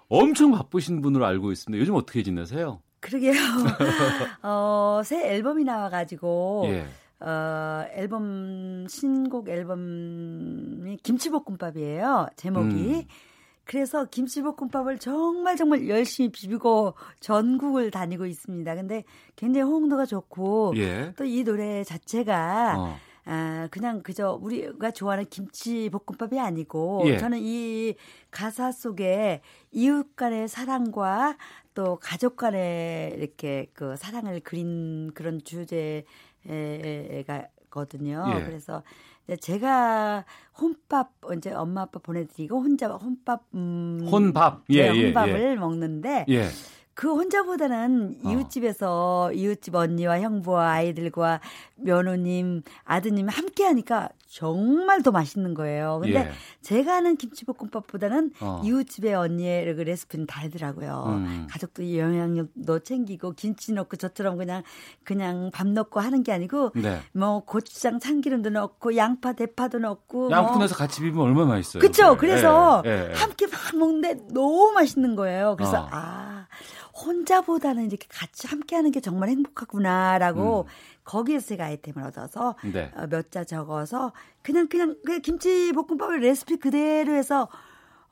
[0.07, 1.77] 엄청 바쁘신 분으로 알고 있습니다.
[1.81, 2.81] 요즘 어떻게 지내세요?
[3.01, 3.33] 그러게요.
[4.43, 6.67] 어, 새 앨범이 나와가지고.
[6.67, 6.85] 예.
[7.19, 12.27] 어, 앨범, 신곡 앨범이 김치볶음밥이에요.
[12.37, 12.75] 제목이.
[12.75, 13.03] 음.
[13.65, 18.75] 그래서 김치볶음밥을 정말 정말 열심히 비비고 전국을 다니고 있습니다.
[18.75, 19.03] 근데
[19.35, 21.13] 굉장히 호응도가 좋고 예.
[21.17, 22.97] 또이 노래 자체가 어.
[23.25, 27.17] 아, 그냥 그저 우리가 좋아하는 김치볶음밥이 아니고 예.
[27.17, 27.95] 저는 이
[28.29, 29.41] 가사 속에
[29.71, 31.35] 이웃 간의 사랑과
[31.73, 36.05] 또 가족 간의 이렇게 그 사랑을 그린 그런 주제가
[37.71, 38.25] 거든요.
[38.35, 38.43] 예.
[38.43, 38.83] 그래서
[39.39, 40.25] 제가
[40.59, 45.55] 혼밥 이제 엄마 아빠 보내드리고 혼자 혼밥 음, 혼밥 예, 네, 혼밥을 예, 예.
[45.55, 46.47] 먹는데 예.
[46.95, 48.29] 그 혼자보다는 어.
[48.31, 49.31] 이웃집에서 어.
[49.33, 51.41] 이웃집 언니와 형부와 아이들과
[51.75, 55.99] 며느님, 아드님 함께 하니까 정말 더 맛있는 거예요.
[56.01, 56.31] 근데 예.
[56.61, 58.61] 제가 하는 김치볶음밥보다는 어.
[58.65, 61.05] 이웃집의 언니의 그 레시피는 다르더라고요.
[61.07, 61.47] 음.
[61.49, 64.63] 가족도 영양력도 챙기고 김치 넣고 저처럼 그냥
[65.05, 66.99] 그냥 밥 넣고 하는 게 아니고 네.
[67.13, 70.77] 뭐 고추장 참기름도 넣고 양파 대파도 넣고 양푼에서 뭐.
[70.79, 71.79] 같이 비비면 얼마나 맛있어요.
[71.79, 72.11] 그렇죠.
[72.11, 72.17] 네.
[72.17, 73.13] 그래서 네.
[73.13, 75.55] 함께 막 먹는데 너무 맛있는 거예요.
[75.55, 75.87] 그래서 어.
[75.89, 76.47] 아
[76.93, 80.94] 혼자보다는 이렇게 같이 함께 하는 게 정말 행복하구나라고 음.
[81.05, 82.91] 거기에서 제가 아이템을 얻어서 네.
[82.95, 87.47] 어, 몇자 적어서 그냥 그냥 그 김치 볶음밥을 레시피 그대로 해서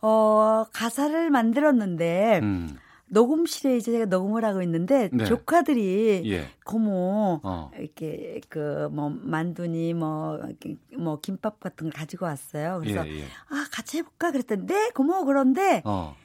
[0.02, 2.78] 어 가사를 만들었는데 음.
[3.08, 5.26] 녹음실에 이제 제가 녹음을 하고 있는데 네.
[5.26, 6.48] 조카들이 예.
[6.66, 7.72] 고모 어.
[7.78, 10.40] 이렇게 그 뭐 만두니 뭐뭐
[10.98, 12.80] 뭐 김밥 같은 걸 가지고 왔어요.
[12.82, 13.24] 그래서 예, 예.
[13.50, 16.16] 아 같이 해볼까 그랬더니 네 고모 그런데 어.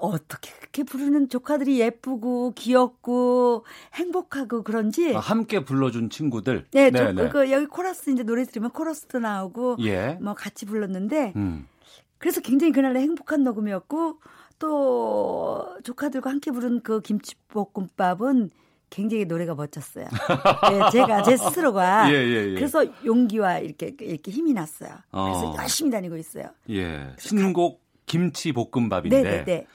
[0.00, 6.66] 어떻게 그렇게 부르는 조카들이 예쁘고 귀엽고 행복하고 그런지 아, 함께 불러준 친구들.
[6.72, 7.28] 네, 네, 네.
[7.28, 10.18] 그 여기 코러스 이제 노래 들으면 코러스도 나오고 예.
[10.20, 11.66] 뭐 같이 불렀는데 음.
[12.18, 14.20] 그래서 굉장히 그날은 행복한 녹음이었고
[14.58, 18.50] 또 조카들과 함께 부른 그 김치볶음밥은
[18.90, 20.04] 굉장히 노래가 멋졌어요.
[20.04, 22.54] 네, 제가 제 스스로가 예, 예, 예.
[22.54, 24.90] 그래서 용기와 이렇게 이렇게 힘이 났어요.
[25.10, 25.56] 그래서 어.
[25.56, 26.50] 열심히 다니고 있어요.
[26.70, 29.44] 예, 신곡 김치 볶음밥인데 네네네.
[29.44, 29.66] 네, 네.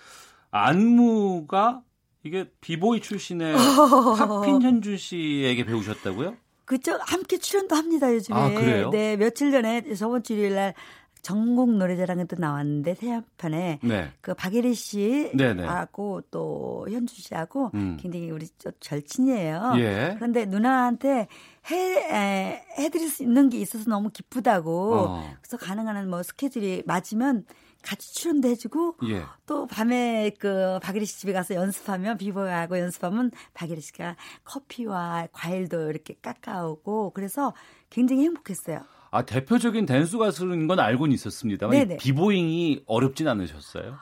[0.56, 1.82] 안무가
[2.24, 3.56] 이게 비보이 출신의
[4.18, 6.36] 하핀 현준 씨에게 배우셨다고요?
[6.64, 8.38] 그쵸 함께 출연도 합니다 요즘에.
[8.39, 8.89] 아, 그래요?
[8.89, 10.74] 네 며칠 전에 저번 주 일요일 날
[11.22, 14.12] 전국 노래자랑에 또 나왔는데 새한편에 네.
[14.22, 17.97] 그 박예리 씨하고 또 현준 씨하고 음.
[17.99, 18.47] 굉장히 우리
[18.80, 19.74] 절친이에요.
[19.78, 20.14] 예.
[20.16, 21.28] 그런데 누나한테
[21.72, 24.93] 해 에, 해드릴 수 있는 게 있어서 너무 기쁘다고.
[24.93, 25.34] 어.
[25.41, 27.45] 그래서 가능한 한뭐 스케줄이 맞으면
[27.86, 29.23] 같이 출연도 해주고 예.
[29.45, 36.15] 또 밤에 그 박예리 씨 집에 가서 연습하면 비보하고 연습하면 박예리 씨가 커피와 과일도 이렇게
[36.21, 37.53] 깎아오고 그래서
[37.89, 38.81] 굉장히 행복했어요.
[39.11, 43.97] 아 대표적인 댄스 가수인 건 알고는 있었습니다만 비보잉이 어렵진 않으셨어요?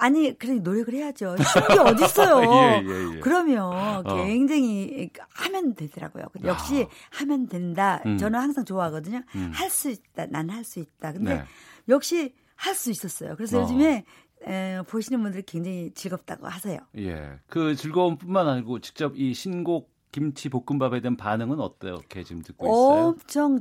[0.00, 1.34] 아니, 그래 노력을 해야죠.
[1.38, 2.42] 쉽게 어딨어요.
[2.54, 3.20] 예, 예, 예.
[3.20, 4.24] 그러면 어.
[4.26, 6.26] 굉장히 하면 되더라고요.
[6.44, 7.18] 역시 아.
[7.18, 8.00] 하면 된다.
[8.06, 8.16] 음.
[8.16, 9.22] 저는 항상 좋아하거든요.
[9.34, 9.50] 음.
[9.52, 10.26] 할수 있다.
[10.26, 11.12] 난 할 수 있다.
[11.12, 11.44] 근데 네.
[11.88, 13.36] 역시 할 수 있었어요.
[13.36, 13.62] 그래서 어.
[13.62, 14.04] 요즘에
[14.46, 16.78] 에, 보시는 분들이 굉장히 즐겁다고 하세요.
[16.96, 17.38] 예.
[17.48, 23.06] 그 즐거움뿐만 아니고 직접 이 신곡 김치 볶음밥에 대한 반응은 어떻게 지금 듣고 있어요?
[23.08, 23.60] 엄청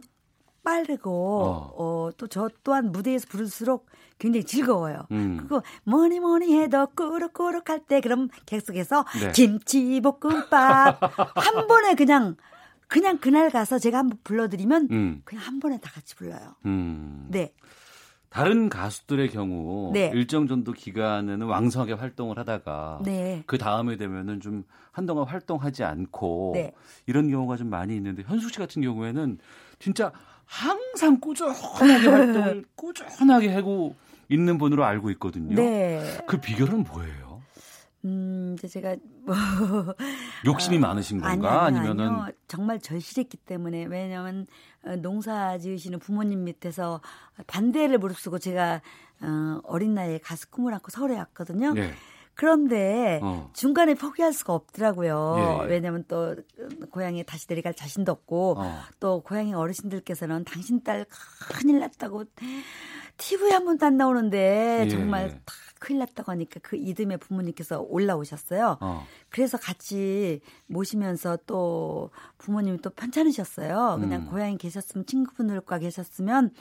[0.64, 1.12] 빠르고
[1.44, 1.74] 어.
[1.78, 3.88] 어 또 저 또한 무대에서 부를수록
[4.20, 5.06] 굉장히 즐거워요.
[5.12, 5.38] 음.
[5.38, 9.32] 그거 뭐니 뭐니 해도 꾸룩꾸룩 할 때 그럼 계속해서 네.
[9.34, 11.00] 김치 볶음밥
[11.38, 12.36] 한 번에 그냥
[12.88, 15.22] 그냥 그날 가서 제가 한번 불러드리면 음.
[15.26, 16.56] 그냥 한 번에 다 같이 불러요.
[16.66, 17.28] 음.
[17.30, 17.54] 네.
[18.30, 20.12] 다른 가수들의 경우 네.
[20.14, 23.44] 일정 정도 기간에는 왕성하게 활동을 하다가 네.
[23.46, 26.74] 그 다음에 되면은 좀 한동안 활동하지 않고 네.
[27.06, 29.38] 이런 경우가 좀 많이 있는데 현숙 씨 같은 경우에는
[29.80, 30.12] 진짜
[30.46, 33.96] 항상 꾸준하게 활동을 꾸준하게 하고
[34.30, 35.56] 있는 분으로 알고 있거든요.
[35.56, 36.02] 네.
[36.28, 37.27] 그 비결은 뭐예요?
[38.08, 38.96] 음, 이제 제가
[39.26, 39.36] 뭐
[40.46, 44.48] 욕심이 어, 많으신 건가 아니, 아니, 면은 정말 절실했기 때문에 왜냐면
[44.86, 47.02] 어, 농사 지으시는 부모님 밑에서
[47.48, 48.82] 반대를 무릅쓰고 제가
[49.22, 51.74] 어, 어린 나이에 가수 꿈을 안고 서울에 왔거든요.
[51.74, 51.94] 네.
[52.38, 53.50] 그런데 어.
[53.54, 55.36] 중간에 포기할 수가 없더라고요.
[55.38, 55.68] 예, 예.
[55.68, 56.36] 왜냐하면 또
[56.92, 58.80] 고향에 다시 내려갈 자신도 없고 어.
[59.00, 61.06] 또 고향의 어르신들께서는 당신 딸
[61.52, 62.26] 큰일 났다고
[63.18, 64.90] TV에 한 번도 안 나오는데 예.
[64.90, 68.78] 정말 다 큰일 났다고 하니까 그 이듬해 부모님께서 올라오셨어요.
[68.82, 69.06] 어.
[69.30, 73.98] 그래서 같이 모시면서 또 부모님이 또 편찮으셨어요.
[74.00, 74.28] 그냥 음.
[74.30, 76.52] 고향에 계셨으면 친구분들과 계셨으면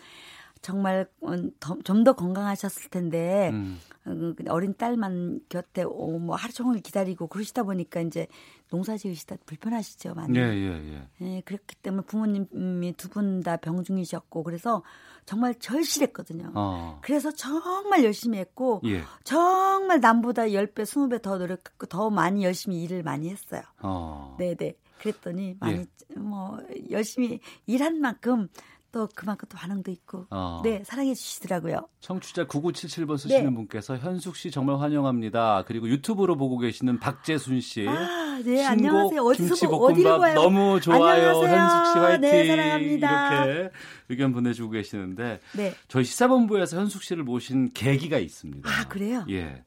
[0.66, 1.36] 정말 어,
[1.84, 3.78] 좀더 건강하셨을 텐데 음.
[4.04, 8.26] 어, 어린 딸만 곁에 뭐 하루 종일 기다리고 그러시다 보니까 이제
[8.68, 10.36] 농사 지으시다 불편하시죠 많이.
[10.36, 11.08] 예, 예, 예.
[11.20, 14.82] 예 그렇기 때문에 부모님이 두 분 다 병중이셨고 그래서
[15.24, 16.50] 정말 절실했거든요.
[16.56, 16.98] 어.
[17.00, 19.02] 그래서 정말 열심히 했고 예.
[19.22, 23.62] 정말 남보다 10배, 20배 더 노력했고 더 많이 열심히 일을 많이 했어요.
[23.82, 24.34] 어.
[24.40, 24.74] 네, 네.
[24.98, 26.18] 그랬더니 많이 예.
[26.18, 26.58] 뭐
[26.90, 28.48] 열심히 일한 만큼
[28.92, 30.60] 또 그만큼 또 반응도 있고 어.
[30.64, 31.88] 네 사랑해 주시더라고요.
[32.00, 33.54] 청취자 9977번 쓰시는 네.
[33.54, 35.64] 분께서 현숙 씨 정말 환영합니다.
[35.66, 37.86] 그리고 유튜브로 보고 계시는 박재순 씨.
[37.88, 39.22] 아, 네 안녕하세요.
[39.22, 40.34] 어디서 어디로 봐요?
[40.34, 41.04] 너무 좋아요.
[41.04, 41.56] 안녕하세요.
[41.56, 42.20] 현숙 씨 화이팅.
[42.20, 43.44] 네, 사랑합니다.
[43.44, 43.70] 이렇게
[44.08, 45.74] 의견 보내주고 계시는데 네.
[45.88, 48.68] 저희 시사본부에서 현숙 씨를 모신 계기가 있습니다.
[48.68, 49.24] 아 그래요?
[49.30, 49.64] 예.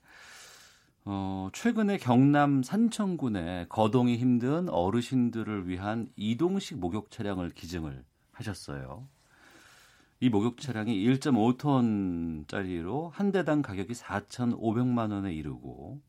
[1.06, 8.04] 어, 최근에 경남 산청군에 거동이 힘든 어르신들을 위한 이동식 목욕 차량을 기증을
[8.40, 9.08] 하셨어요.
[10.22, 16.02] 이 목욕 차량이 1.5톤짜리로 한 대당 가격이 4,500만 원에 이르고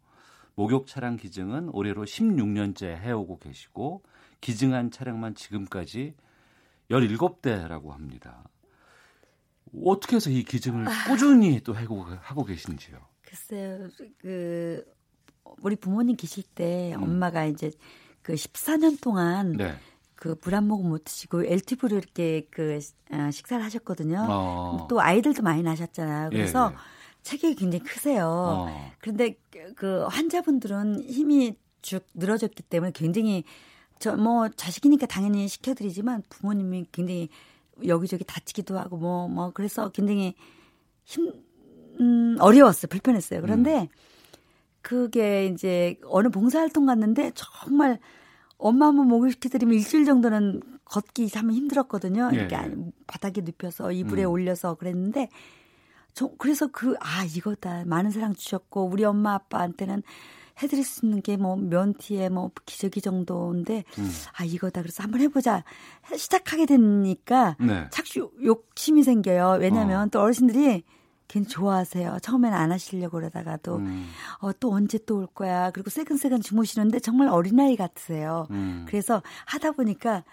[0.57, 4.03] 목욕 차량 기증은 올해로 16년째 해오고 계시고
[4.41, 6.15] 기증한 차량만 지금까지
[6.91, 8.45] 17대라고 합니다.
[9.85, 11.05] 어떻게 해서 이 기증을 아.
[11.07, 12.99] 꾸준히 또 하고, 하고 계신지요?
[13.23, 14.85] 글쎄요, 그,
[15.63, 17.05] 우리 부모님 계실 때 음.
[17.05, 17.71] 엄마가 이제
[18.23, 19.77] 그 14년 동안 네.
[20.21, 22.79] 그 물 한 모금 못 드시고 엘티브로 이렇게 그
[23.11, 24.27] 어, 식사를 하셨거든요.
[24.29, 24.87] 어.
[24.89, 26.29] 또 아이들도 많이 나셨잖아요.
[26.31, 26.79] 그래서 예, 예.
[27.23, 28.27] 체격이 굉장히 크세요.
[28.29, 28.93] 어.
[29.01, 29.37] 그런데
[29.77, 33.45] 그 환자분들은 힘이 쭉 늘어졌기 때문에 굉장히
[33.99, 37.29] 저 뭐 자식이니까 당연히 시켜드리지만 부모님이 굉장히
[37.87, 40.35] 여기저기 다치기도 하고 뭐뭐 뭐 그래서 굉장히
[41.05, 41.33] 힘
[41.99, 42.89] 음, 어려웠어요.
[42.91, 43.41] 불편했어요.
[43.41, 43.89] 그런데 음.
[44.83, 47.99] 그게 이제 어느 봉사활동 갔는데 정말
[48.61, 52.31] 엄마 한번 목욕 시켜드리면 일주일 정도는 걷기 참 힘들었거든요.
[52.33, 52.75] 예, 이렇게 예.
[53.07, 54.31] 바닥에 눕혀서 이불에 음.
[54.31, 55.29] 올려서 그랬는데
[56.13, 60.03] 저 그래서 그 아 이거다 많은 사랑 주셨고 우리 엄마 아빠한테는
[60.63, 64.11] 해드릴 수 있는 게 뭐 면티에 뭐 기저귀 정도인데 음.
[64.37, 65.65] 아 이거다 그래서 한번 해보자
[66.17, 67.87] 시작하게 되니까 네.
[67.91, 69.59] 착시 욕심이 생겨요.
[69.61, 70.11] 왜냐하면 어.
[70.11, 70.83] 또 어르신들이
[71.31, 72.19] 괜히 좋아하세요.
[72.23, 74.09] 처음에는 안 하시려고 그러다가도 음.
[74.41, 75.71] 어, 또 언제 또 올 거야.
[75.71, 78.49] 그리고 새근새근 주무시는데 정말 어린아이 같으세요.
[78.51, 78.85] 음.
[78.89, 80.25] 그래서 하다 보니까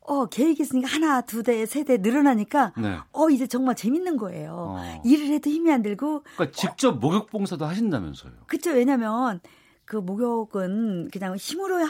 [0.00, 2.96] 어, 계획이 있으니까 하나, 두 대, 세 대 늘어나니까 네.
[3.12, 4.76] 어, 이제 정말 재밌는 거예요.
[4.78, 5.02] 어.
[5.04, 8.32] 일을 해도 힘이 안 들고 그러니까 직접 어, 목욕 봉사도 하신다면서요.
[8.46, 8.70] 그렇죠.
[8.70, 9.40] 왜냐면
[9.84, 11.80] 그 목욕은 그냥 힘으로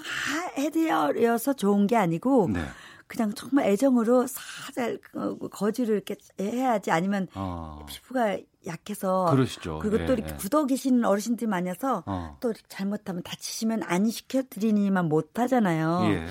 [0.59, 2.61] 해드려서 좋은 게 아니고 네.
[3.07, 7.85] 그냥 정말 애정으로 살살 어, 거지를 이렇게 해야지 아니면 어.
[7.89, 8.37] 피부가
[8.67, 9.79] 약해서 그러시죠.
[9.81, 10.37] 그리고 예, 또 이렇게 예.
[10.37, 12.37] 굳어 계시는 어르신들이 많아서 어.
[12.41, 16.01] 또 잘못하면 다치시면 안 시켜드리니만 못하잖아요.
[16.11, 16.27] 예.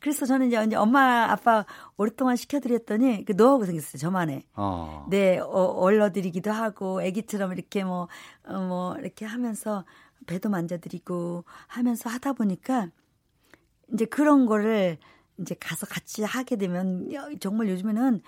[0.00, 1.66] 그래서 저는 이제 엄마 아빠
[1.98, 4.42] 오랫동안 시켜드렸더니 그 노하우가 생겼어요 저만의.
[4.54, 5.06] 어.
[5.10, 8.08] 네, 어, 얼러드리기도 하고 아기처럼 이렇게 뭐,
[8.44, 9.84] 어, 뭐 이렇게 하면서
[10.26, 12.88] 배도 만져드리고 하면서 하다 보니까
[13.92, 14.98] 이제 그런 거를
[15.38, 17.08] 이제 가서 같이 하게 되면
[17.40, 18.22] 정말 요즘에는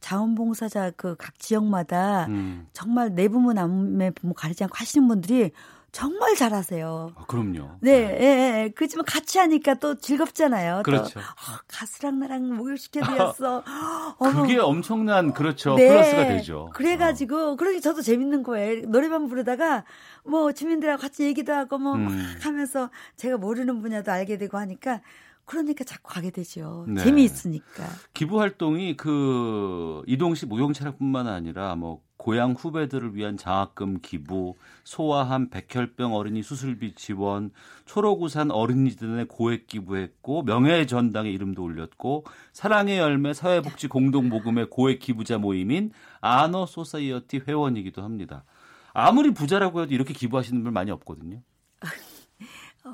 [0.00, 2.66] 자원봉사자 그 각 지역마다 음.
[2.72, 5.50] 정말 내부모 남의 부모 가리지 않고 하시는 분들이
[5.90, 7.12] 정말 잘하세요.
[7.16, 7.70] 아, 그럼요.
[7.80, 8.18] 네, 네.
[8.20, 8.68] 예, 예.
[8.74, 10.82] 그렇지만 같이 하니까 또 즐겁잖아요.
[10.84, 11.14] 그렇죠.
[11.14, 13.64] 또, 어, 가수랑 나랑 목욕시켜드렸어.
[14.18, 15.74] 그게 엄청난 그렇죠.
[15.76, 15.88] 네.
[15.88, 16.70] 플러스가 되죠.
[16.74, 17.56] 그래가지고 어.
[17.56, 18.82] 그러니 저도 재밌는 거예요.
[18.88, 19.84] 노래방 부르다가
[20.24, 22.36] 뭐 주민들하고 같이 얘기도 하고 뭐 음.
[22.42, 25.00] 하면서 제가 모르는 분야도 알게 되고 하니까
[25.48, 26.84] 그러니까 자꾸 가게 되죠.
[26.86, 27.02] 네.
[27.02, 27.84] 재미있으니까.
[28.12, 36.42] 기부 활동이 그 이동식 목욕차량뿐만 아니라 뭐 고향 후배들을 위한 장학금 기부, 소아암 백혈병 어린이
[36.42, 37.50] 수술비 지원,
[37.86, 45.92] 초록우산 어린이들의 고액 기부했고 명예전당에 이름도 올렸고 사랑의 열매 사회복지 공동 모금의 고액 기부자 모임인
[46.20, 48.44] 아너 소사이어티 회원이기도 합니다.
[48.92, 51.40] 아무리 부자라고 해도 이렇게 기부하시는 분 많이 없거든요.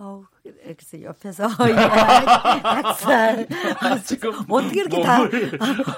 [0.01, 1.49] 어, 그래서 옆에서
[2.63, 3.47] 닭살
[3.81, 5.21] 아, 지금 어떻게 이렇게 다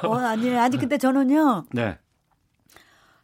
[0.05, 0.61] 어, 아니에요.
[0.61, 1.65] 아니 근데 저는요.
[1.73, 1.99] 네.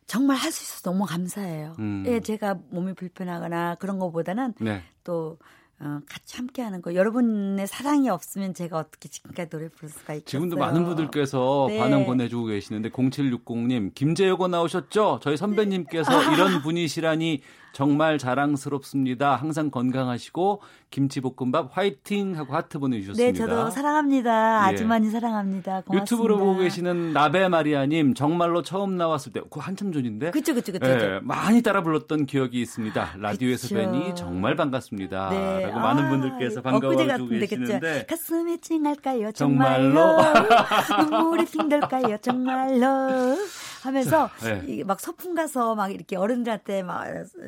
[0.07, 1.75] 정말 할 수 있어서 너무 감사해요.
[1.79, 2.05] 음.
[2.07, 4.83] 예, 제가 몸이 불편하거나 그런 것보다는 네.
[5.05, 5.39] 또
[5.81, 6.95] 어, 같이 함께하는 거.
[6.95, 10.25] 여러분의 사랑이 없으면 제가 어떻게 지금까지 노래 부를 수가 있겠어요.
[10.31, 11.79] 지금도 많은 분들께서 네.
[11.79, 15.21] 반응 보내주고 계시는데 0760님 김재효가 나오셨죠?
[15.23, 16.35] 저희 선배님께서 아.
[16.35, 17.43] 이런 분이시라니
[17.73, 19.37] 정말 자랑스럽습니다.
[19.37, 20.61] 항상 건강하시고
[20.91, 23.33] 김치볶음밥 화이팅 하고 하트 보내주셨습니다.
[23.33, 24.31] 네, 저도 사랑합니다.
[24.69, 24.75] 예.
[24.75, 25.83] 아주 많이 사랑합니다.
[25.87, 26.03] 고맙습니다.
[26.03, 30.31] 유튜브로 보고 계시는 나베 마리아님 정말로 처음 나왔을 때 그 한참 전인데.
[30.31, 30.87] 그쵸, 그쵸, 그쵸.
[30.87, 33.17] 예, 많이 따라 불렀던 기억이 있습니다.
[33.19, 33.75] 라디오에서 그쵸.
[33.75, 35.31] 뵈니 정말 반갑습니다.
[35.31, 35.63] 네.
[35.67, 38.07] 라고 많은 아, 분들께서 반가워주고 계시는데.
[38.09, 39.33] 가슴이 찡할까요?
[39.33, 40.17] 정말로.
[41.11, 42.19] 눈물이 핑들까요?
[42.19, 43.37] 정말로.
[43.83, 44.85] 하면서 네.
[44.85, 47.05] 막 서품 가서 막 이렇게 어른들한테 막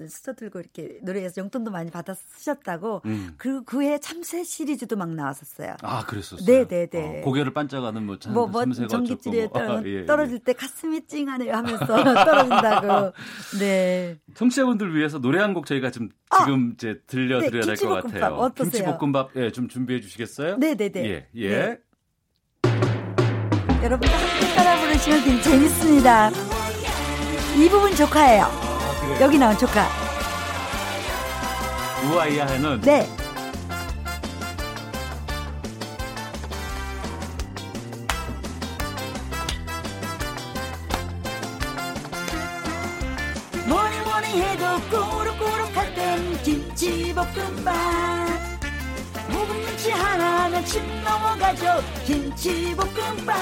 [0.09, 3.03] 수저 들고 이렇게 노래해서 용돈도 많이 받아 쓰셨다고.
[3.07, 3.35] 음.
[3.39, 5.76] 그리고 그해 참새 시리즈도 막 나왔었어요.
[5.82, 6.45] 아, 그랬었어요.
[6.47, 7.20] 네, 네, 네.
[7.20, 9.62] 어, 고개를 반짝하는 뭐, 참, 뭐, 뭐 전기줄에 뭐.
[9.62, 11.87] 아, 예, 예, 떨어질 때 가슴이 찡하네요 하면서
[12.24, 13.12] 떨어진다고.
[13.59, 14.18] 네.
[14.35, 16.39] 청취자분들 위해서 노래 한 곡 저희가 좀 아!
[16.45, 18.35] 지금 아, 이제 들려드려야 네, 될것 같아요.
[18.35, 18.70] 어떠세요?
[18.72, 20.57] 김치볶음밥 예, 좀 준비해 주시겠어요?
[20.57, 21.05] 네, 네, 네.
[21.09, 21.49] 예, 예.
[21.49, 21.78] 네.
[23.85, 26.30] 여러분 함께 따라 부르시면 되게 재밌습니다.
[27.55, 28.45] 이 부분 조카예요.
[28.45, 29.87] 아, 여기 나온 조카.
[32.11, 33.07] 우아이야는 네.
[43.68, 48.03] 뭐니 뭐니 해도 꾸룩꾸룩할 땐 김치볶음밥
[49.45, 51.82] 묵은 김치 하나면 침 넘어가죠.
[52.07, 53.34] 김치볶음밥.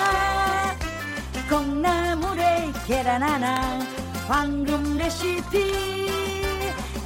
[1.48, 3.78] 콩나물에 계란 하나.
[4.26, 6.08] 황금 레시피.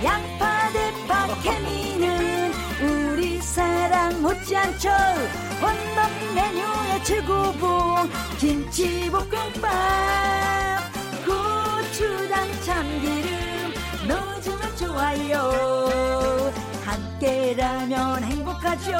[0.03, 4.91] 양파 대파 케미는 우리 사랑 못지않죠.
[5.61, 9.71] 혼밥 메뉴의 최고봉 김치볶음밥.
[11.25, 13.75] 고추장 참기름
[14.07, 16.46] 넣어주면 좋아요
[17.17, 18.93] 함께라면 행복하죠.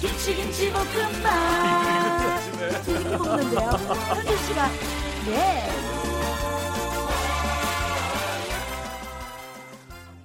[0.00, 2.40] 김치 김치 볶음밥.
[2.84, 3.68] 김치 볶는데요.
[3.68, 4.68] 현주 씨가
[5.26, 5.68] 네.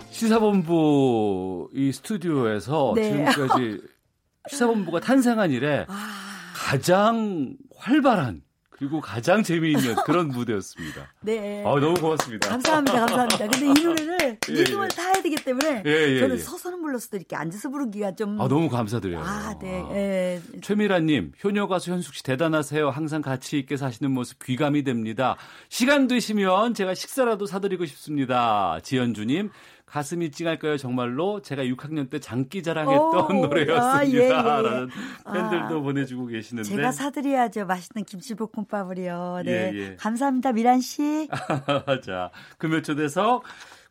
[0.09, 3.32] 시사본부 이 스튜디오에서 네.
[3.32, 3.82] 지금까지
[4.49, 6.53] 시사본부가 탄생한 이래 아...
[6.55, 8.41] 가장 활발한
[8.78, 11.11] 그리고 가장 재미있는 그런 무대였습니다.
[11.21, 11.63] 네.
[11.65, 12.49] 아, 너무 고맙습니다.
[12.49, 13.47] 감사합니다, 감사합니다.
[13.47, 14.95] 근데 이 노래를 예, 리듬을 예.
[14.95, 16.39] 타야 되기 때문에 예, 예, 저는 예.
[16.39, 18.39] 서서는 불렀어도 이렇게 앉아서 부르기가 좀.
[18.39, 19.23] 아, 너무 감사드려요.
[19.23, 19.82] 아, 네.
[19.82, 19.89] 아.
[19.95, 20.41] 예.
[20.61, 22.89] 최미라님, 효녀 가수 현숙 씨 대단하세요.
[22.89, 25.38] 항상 가치 있게 사시는 모습 귀감이 됩니다.
[25.69, 28.80] 시간 되시면 제가 식사라도 사드리고 싶습니다.
[28.84, 29.49] 지현주님,
[29.88, 30.77] 가슴이 찡할까요?
[30.77, 33.97] 정말로 제가 6학년 때 장기 자랑했던 오, 노래였습니다.
[33.97, 34.29] 아, 예, 예.
[34.29, 34.89] 라는
[35.23, 36.67] 팬들도 아, 보내주고 계시는데.
[36.69, 37.65] 제가 사드려야죠.
[37.65, 39.43] 맛있는 김치볶음밥을요.
[39.45, 39.71] 네.
[39.73, 39.95] 예, 예.
[39.95, 40.51] 감사합니다.
[40.51, 41.29] 미란 씨.
[42.03, 43.43] 자, 금요 초대석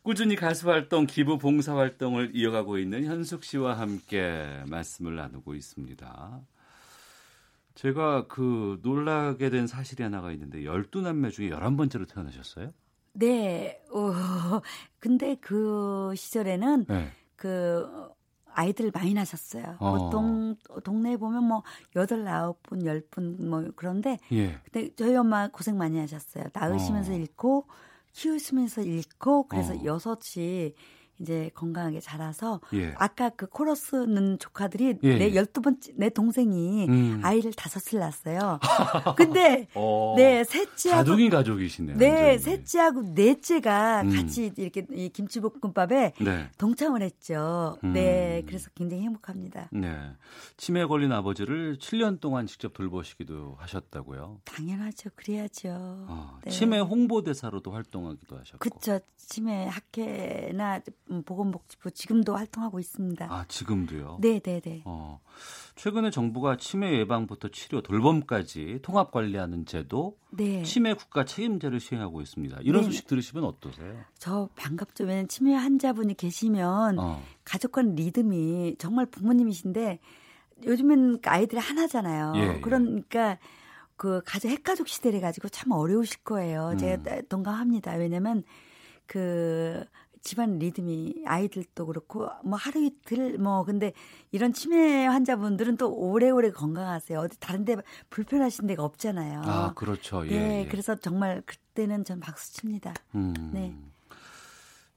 [0.03, 6.41] 꾸준히 가수 활동, 기부 봉사 활동을 이어가고 있는 현숙 씨와 함께 말씀을 나누고 있습니다.
[7.73, 12.71] 제가 그 놀라게 된 사실이 하나가 있는데 12남매 중에 11번째로 태어나셨어요?
[13.19, 13.81] 네.
[13.91, 14.11] 어,
[14.99, 17.09] 근데 그 시절에는 네.
[17.35, 17.87] 그
[18.53, 19.77] 아이들 많이 낳으셨어요.
[19.79, 19.91] 어.
[20.09, 21.63] 보통 동네에 보면 뭐
[21.95, 24.59] 여덟 아홉 분, 열 분 뭐 그런데 예.
[24.63, 26.45] 근데 저희 엄마 고생 많이 하셨어요.
[26.53, 27.15] 낳으시면서 어.
[27.15, 27.65] 잃고
[28.13, 29.83] 키우시면서 잃고 그래서 어.
[29.83, 30.73] 여섯이
[31.19, 32.93] 이제 건강하게 자라서 예.
[32.97, 35.17] 아까 그 코러스는 조카들이 예.
[35.17, 37.21] 내 열두 번째 내 동생이 음.
[37.23, 38.59] 아이를 다섯을 낳았어요.
[39.15, 41.97] 근데 어, 네 셋째하고 다둥이 가족이시네요.
[41.97, 42.37] 네 완전히.
[42.39, 44.11] 셋째하고 넷째가 음.
[44.15, 46.49] 같이 이렇게 이 김치볶음밥에 네.
[46.57, 47.77] 동참을 했죠.
[47.83, 47.93] 음.
[47.93, 49.69] 네 그래서 굉장히 행복합니다.
[49.71, 49.95] 네
[50.57, 54.41] 치매 걸린 아버지를 7년 동안 직접 돌보시기도 하셨다고요.
[54.45, 55.09] 당연하죠.
[55.15, 55.69] 그래야죠.
[55.71, 56.51] 어, 네.
[56.51, 58.57] 치매 홍보대사로도 활동하기도 하셨고.
[58.59, 58.99] 그렇죠.
[59.17, 63.27] 치매 학회나 음, 보건복지부 지금도 활동하고 있습니다.
[63.29, 64.17] 아 지금도요?
[64.21, 64.81] 네, 네, 네.
[64.85, 65.19] 어,
[65.75, 70.63] 최근에 정부가 치매 예방부터 치료, 돌봄까지 통합 관리하는 제도, 네.
[70.63, 72.59] 치매 국가 책임제를 시행하고 있습니다.
[72.61, 72.87] 이런 네.
[72.87, 74.03] 소식 들으시면 어떠세요?
[74.17, 75.05] 저 반갑죠.
[75.05, 77.23] 왜냐면 치매 환자분이 계시면 어.
[77.43, 79.99] 가족 간 리듬이 정말 부모님이신데
[80.65, 82.33] 요즘엔 아이들이 하나잖아요.
[82.37, 83.37] 예, 그러니까
[83.95, 86.69] 그 가족 핵가족 시대를 가지고 참 어려우실 거예요.
[86.73, 86.77] 음.
[86.77, 87.93] 제가 동감합니다.
[87.95, 88.43] 왜냐면
[89.07, 89.83] 그
[90.21, 93.93] 집안 리듬이 아이들도 그렇고 뭐 하루 이틀 뭐 근데
[94.31, 97.19] 이런 치매 환자분들은 또 오래오래 건강하세요.
[97.19, 97.75] 어디 다른 데
[98.09, 99.41] 불편하신 데가 없잖아요.
[99.43, 100.25] 아, 그렇죠.
[100.27, 100.61] 예, 네.
[100.61, 100.67] 예.
[100.67, 102.93] 그래서 정말 그때는 전 박수 칩니다.
[103.15, 103.33] 음.
[103.53, 103.75] 네.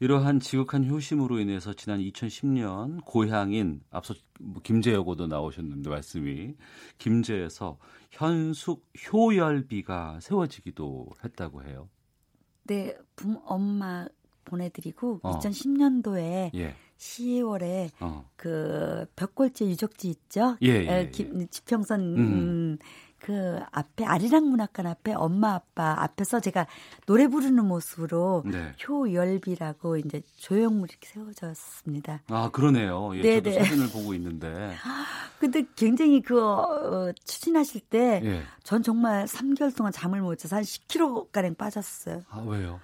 [0.03, 6.55] 이러한 지극한 효심으로 인해서 지난 2010년 고향인 앞서 뭐 김제여고도 나오셨는데 말씀이
[6.97, 7.79] 김제에서
[8.11, 11.91] 현숙 효열비가 세워지기도 했다고 해요.
[12.64, 14.07] 네, 부모, 엄마
[14.51, 15.38] 보내드리고 어.
[15.38, 16.74] 2010년도에 예.
[16.98, 18.28] 10월에 어.
[18.36, 20.57] 그 벽골제 유적지 있죠?
[20.62, 21.46] 예, 예, 예.
[21.51, 22.18] 지평선 음.
[22.18, 22.78] 음.
[23.20, 26.66] 그 앞에 아리랑 문학관 앞에 엄마 아빠 앞에서 제가
[27.07, 28.72] 노래 부르는 모습으로 네.
[28.88, 32.22] 효열비라고 이제 조형물이 이렇게 세워졌습니다.
[32.28, 33.14] 아 그러네요.
[33.16, 33.53] 예, 네네.
[33.53, 34.74] 저도 사진을 보고 있는데.
[35.38, 38.42] 근데 굉장히 그 어, 추진하실 때전 예.
[38.82, 42.22] 정말 3개월 동안 잠을 못 자서 한 10kg 가량 빠졌어요.
[42.30, 42.80] 아 왜요?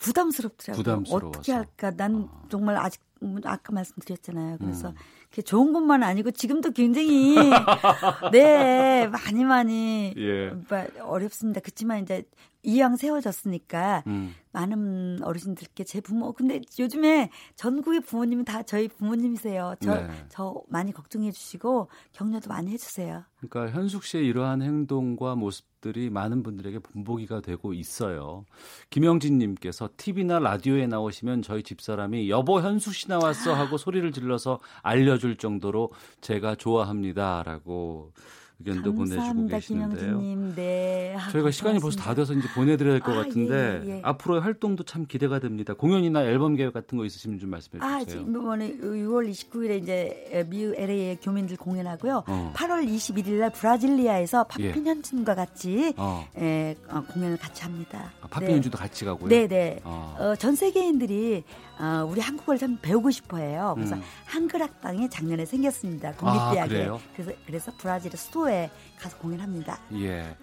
[0.00, 0.82] 부담스럽더라고요.
[0.82, 1.28] 부담스러워서.
[1.28, 1.90] 어떻게 할까?
[1.92, 2.42] 난 아.
[2.48, 3.00] 정말 아직
[3.44, 4.56] 아까 말씀드렸잖아요.
[4.58, 4.94] 그래서 음.
[5.28, 7.36] 그게 좋은 것만 아니고 지금도 굉장히
[8.32, 10.52] 네 많이 많이 예.
[11.00, 11.60] 어렵습니다.
[11.60, 12.24] 그렇지만 이제
[12.62, 14.34] 이왕 세워졌으니까 음.
[14.52, 19.76] 많은 어르신들께 제 부모 근데 요즘에 전국의 부모님은 다 저희 부모님이세요.
[19.80, 20.26] 저저 네.
[20.28, 23.24] 저 많이 걱정해 주시고 격려도 많이 해 주세요.
[23.38, 28.44] 그러니까 현숙 씨의 이러한 행동과 모습들이 많은 분들에게 본보기가 되고 있어요.
[28.90, 35.16] 김영진 님께서 TV나 라디오에 나오시면 저희 집사람이 여보 현숙 씨 나왔어 하고 소리를 질러서 알려
[35.16, 35.90] 줄 정도로
[36.20, 38.12] 제가 좋아합니다라고
[38.60, 40.20] 의견도 보내주고 계시는데요.
[40.54, 41.16] 네.
[41.18, 43.54] 아, 저희가 시간이 벌써 다 돼서 이제 보내드려야 될것 아, 같은데
[43.84, 44.00] 예, 예, 예.
[44.04, 45.72] 앞으로의 활동도 참 기대가 됩니다.
[45.72, 48.20] 공연이나 앨범 계획 같은 거 있으시면 좀 말씀해 아, 주세요.
[48.20, 52.24] 아, 이번에 6월 29일에 이제 미국 LA의 교민들 공연하고요.
[52.26, 52.52] 어.
[52.54, 55.36] 8월 21일 날 브라질리아에서 파핀 현준과 예.
[55.36, 56.26] 같이 어.
[56.38, 58.12] 예, 어, 공연을 같이 합니다.
[58.20, 58.54] 아, 파핀 네.
[58.54, 59.28] 현준도 같이 가고요.
[59.28, 59.80] 네, 네.
[59.84, 60.16] 어.
[60.18, 61.44] 어, 전 세계인들이
[61.80, 63.72] 어, 우리 한국어를 참 배우고 싶어해요.
[63.76, 64.02] 그래서 음.
[64.26, 66.12] 한글 학당이 작년에 생겼습니다.
[66.12, 66.86] 국립대학에.
[66.88, 68.70] 아, 그래서 그래서 브라질 수도에
[69.00, 69.78] 가서 공연합니다.
[69.94, 70.36] 예.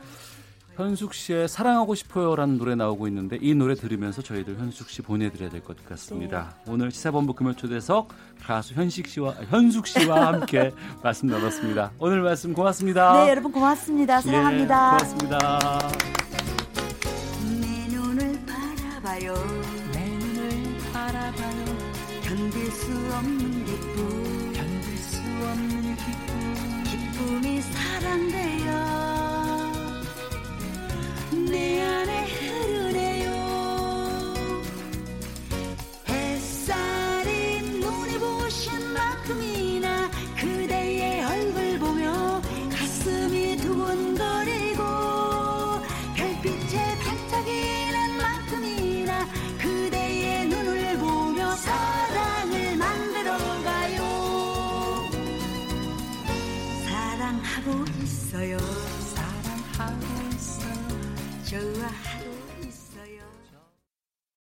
[0.75, 5.61] 현숙 씨의 사랑하고 싶어요라는 노래 나오고 있는데 이 노래 들으면서 저희들 현숙 씨 보내드려야 될
[5.61, 6.53] 것 같습니다.
[6.65, 6.71] 네.
[6.71, 8.09] 오늘 시사본부 금요초대석
[8.43, 10.71] 가수 현식 씨와 현숙 씨와 함께
[11.01, 11.91] 말씀 나눴습니다.
[11.97, 13.23] 오늘 말씀 고맙습니다.
[13.23, 14.21] 네, 여러분 고맙습니다.
[14.21, 14.97] 사랑합니다.
[15.01, 15.79] 예, 고맙습니다.
[22.87, 26.83] 수 없는 기쁨 견딜 수 없는 기쁨.
[26.85, 28.71] 기쁨이 사랑되어
[31.49, 32.46] 내 안에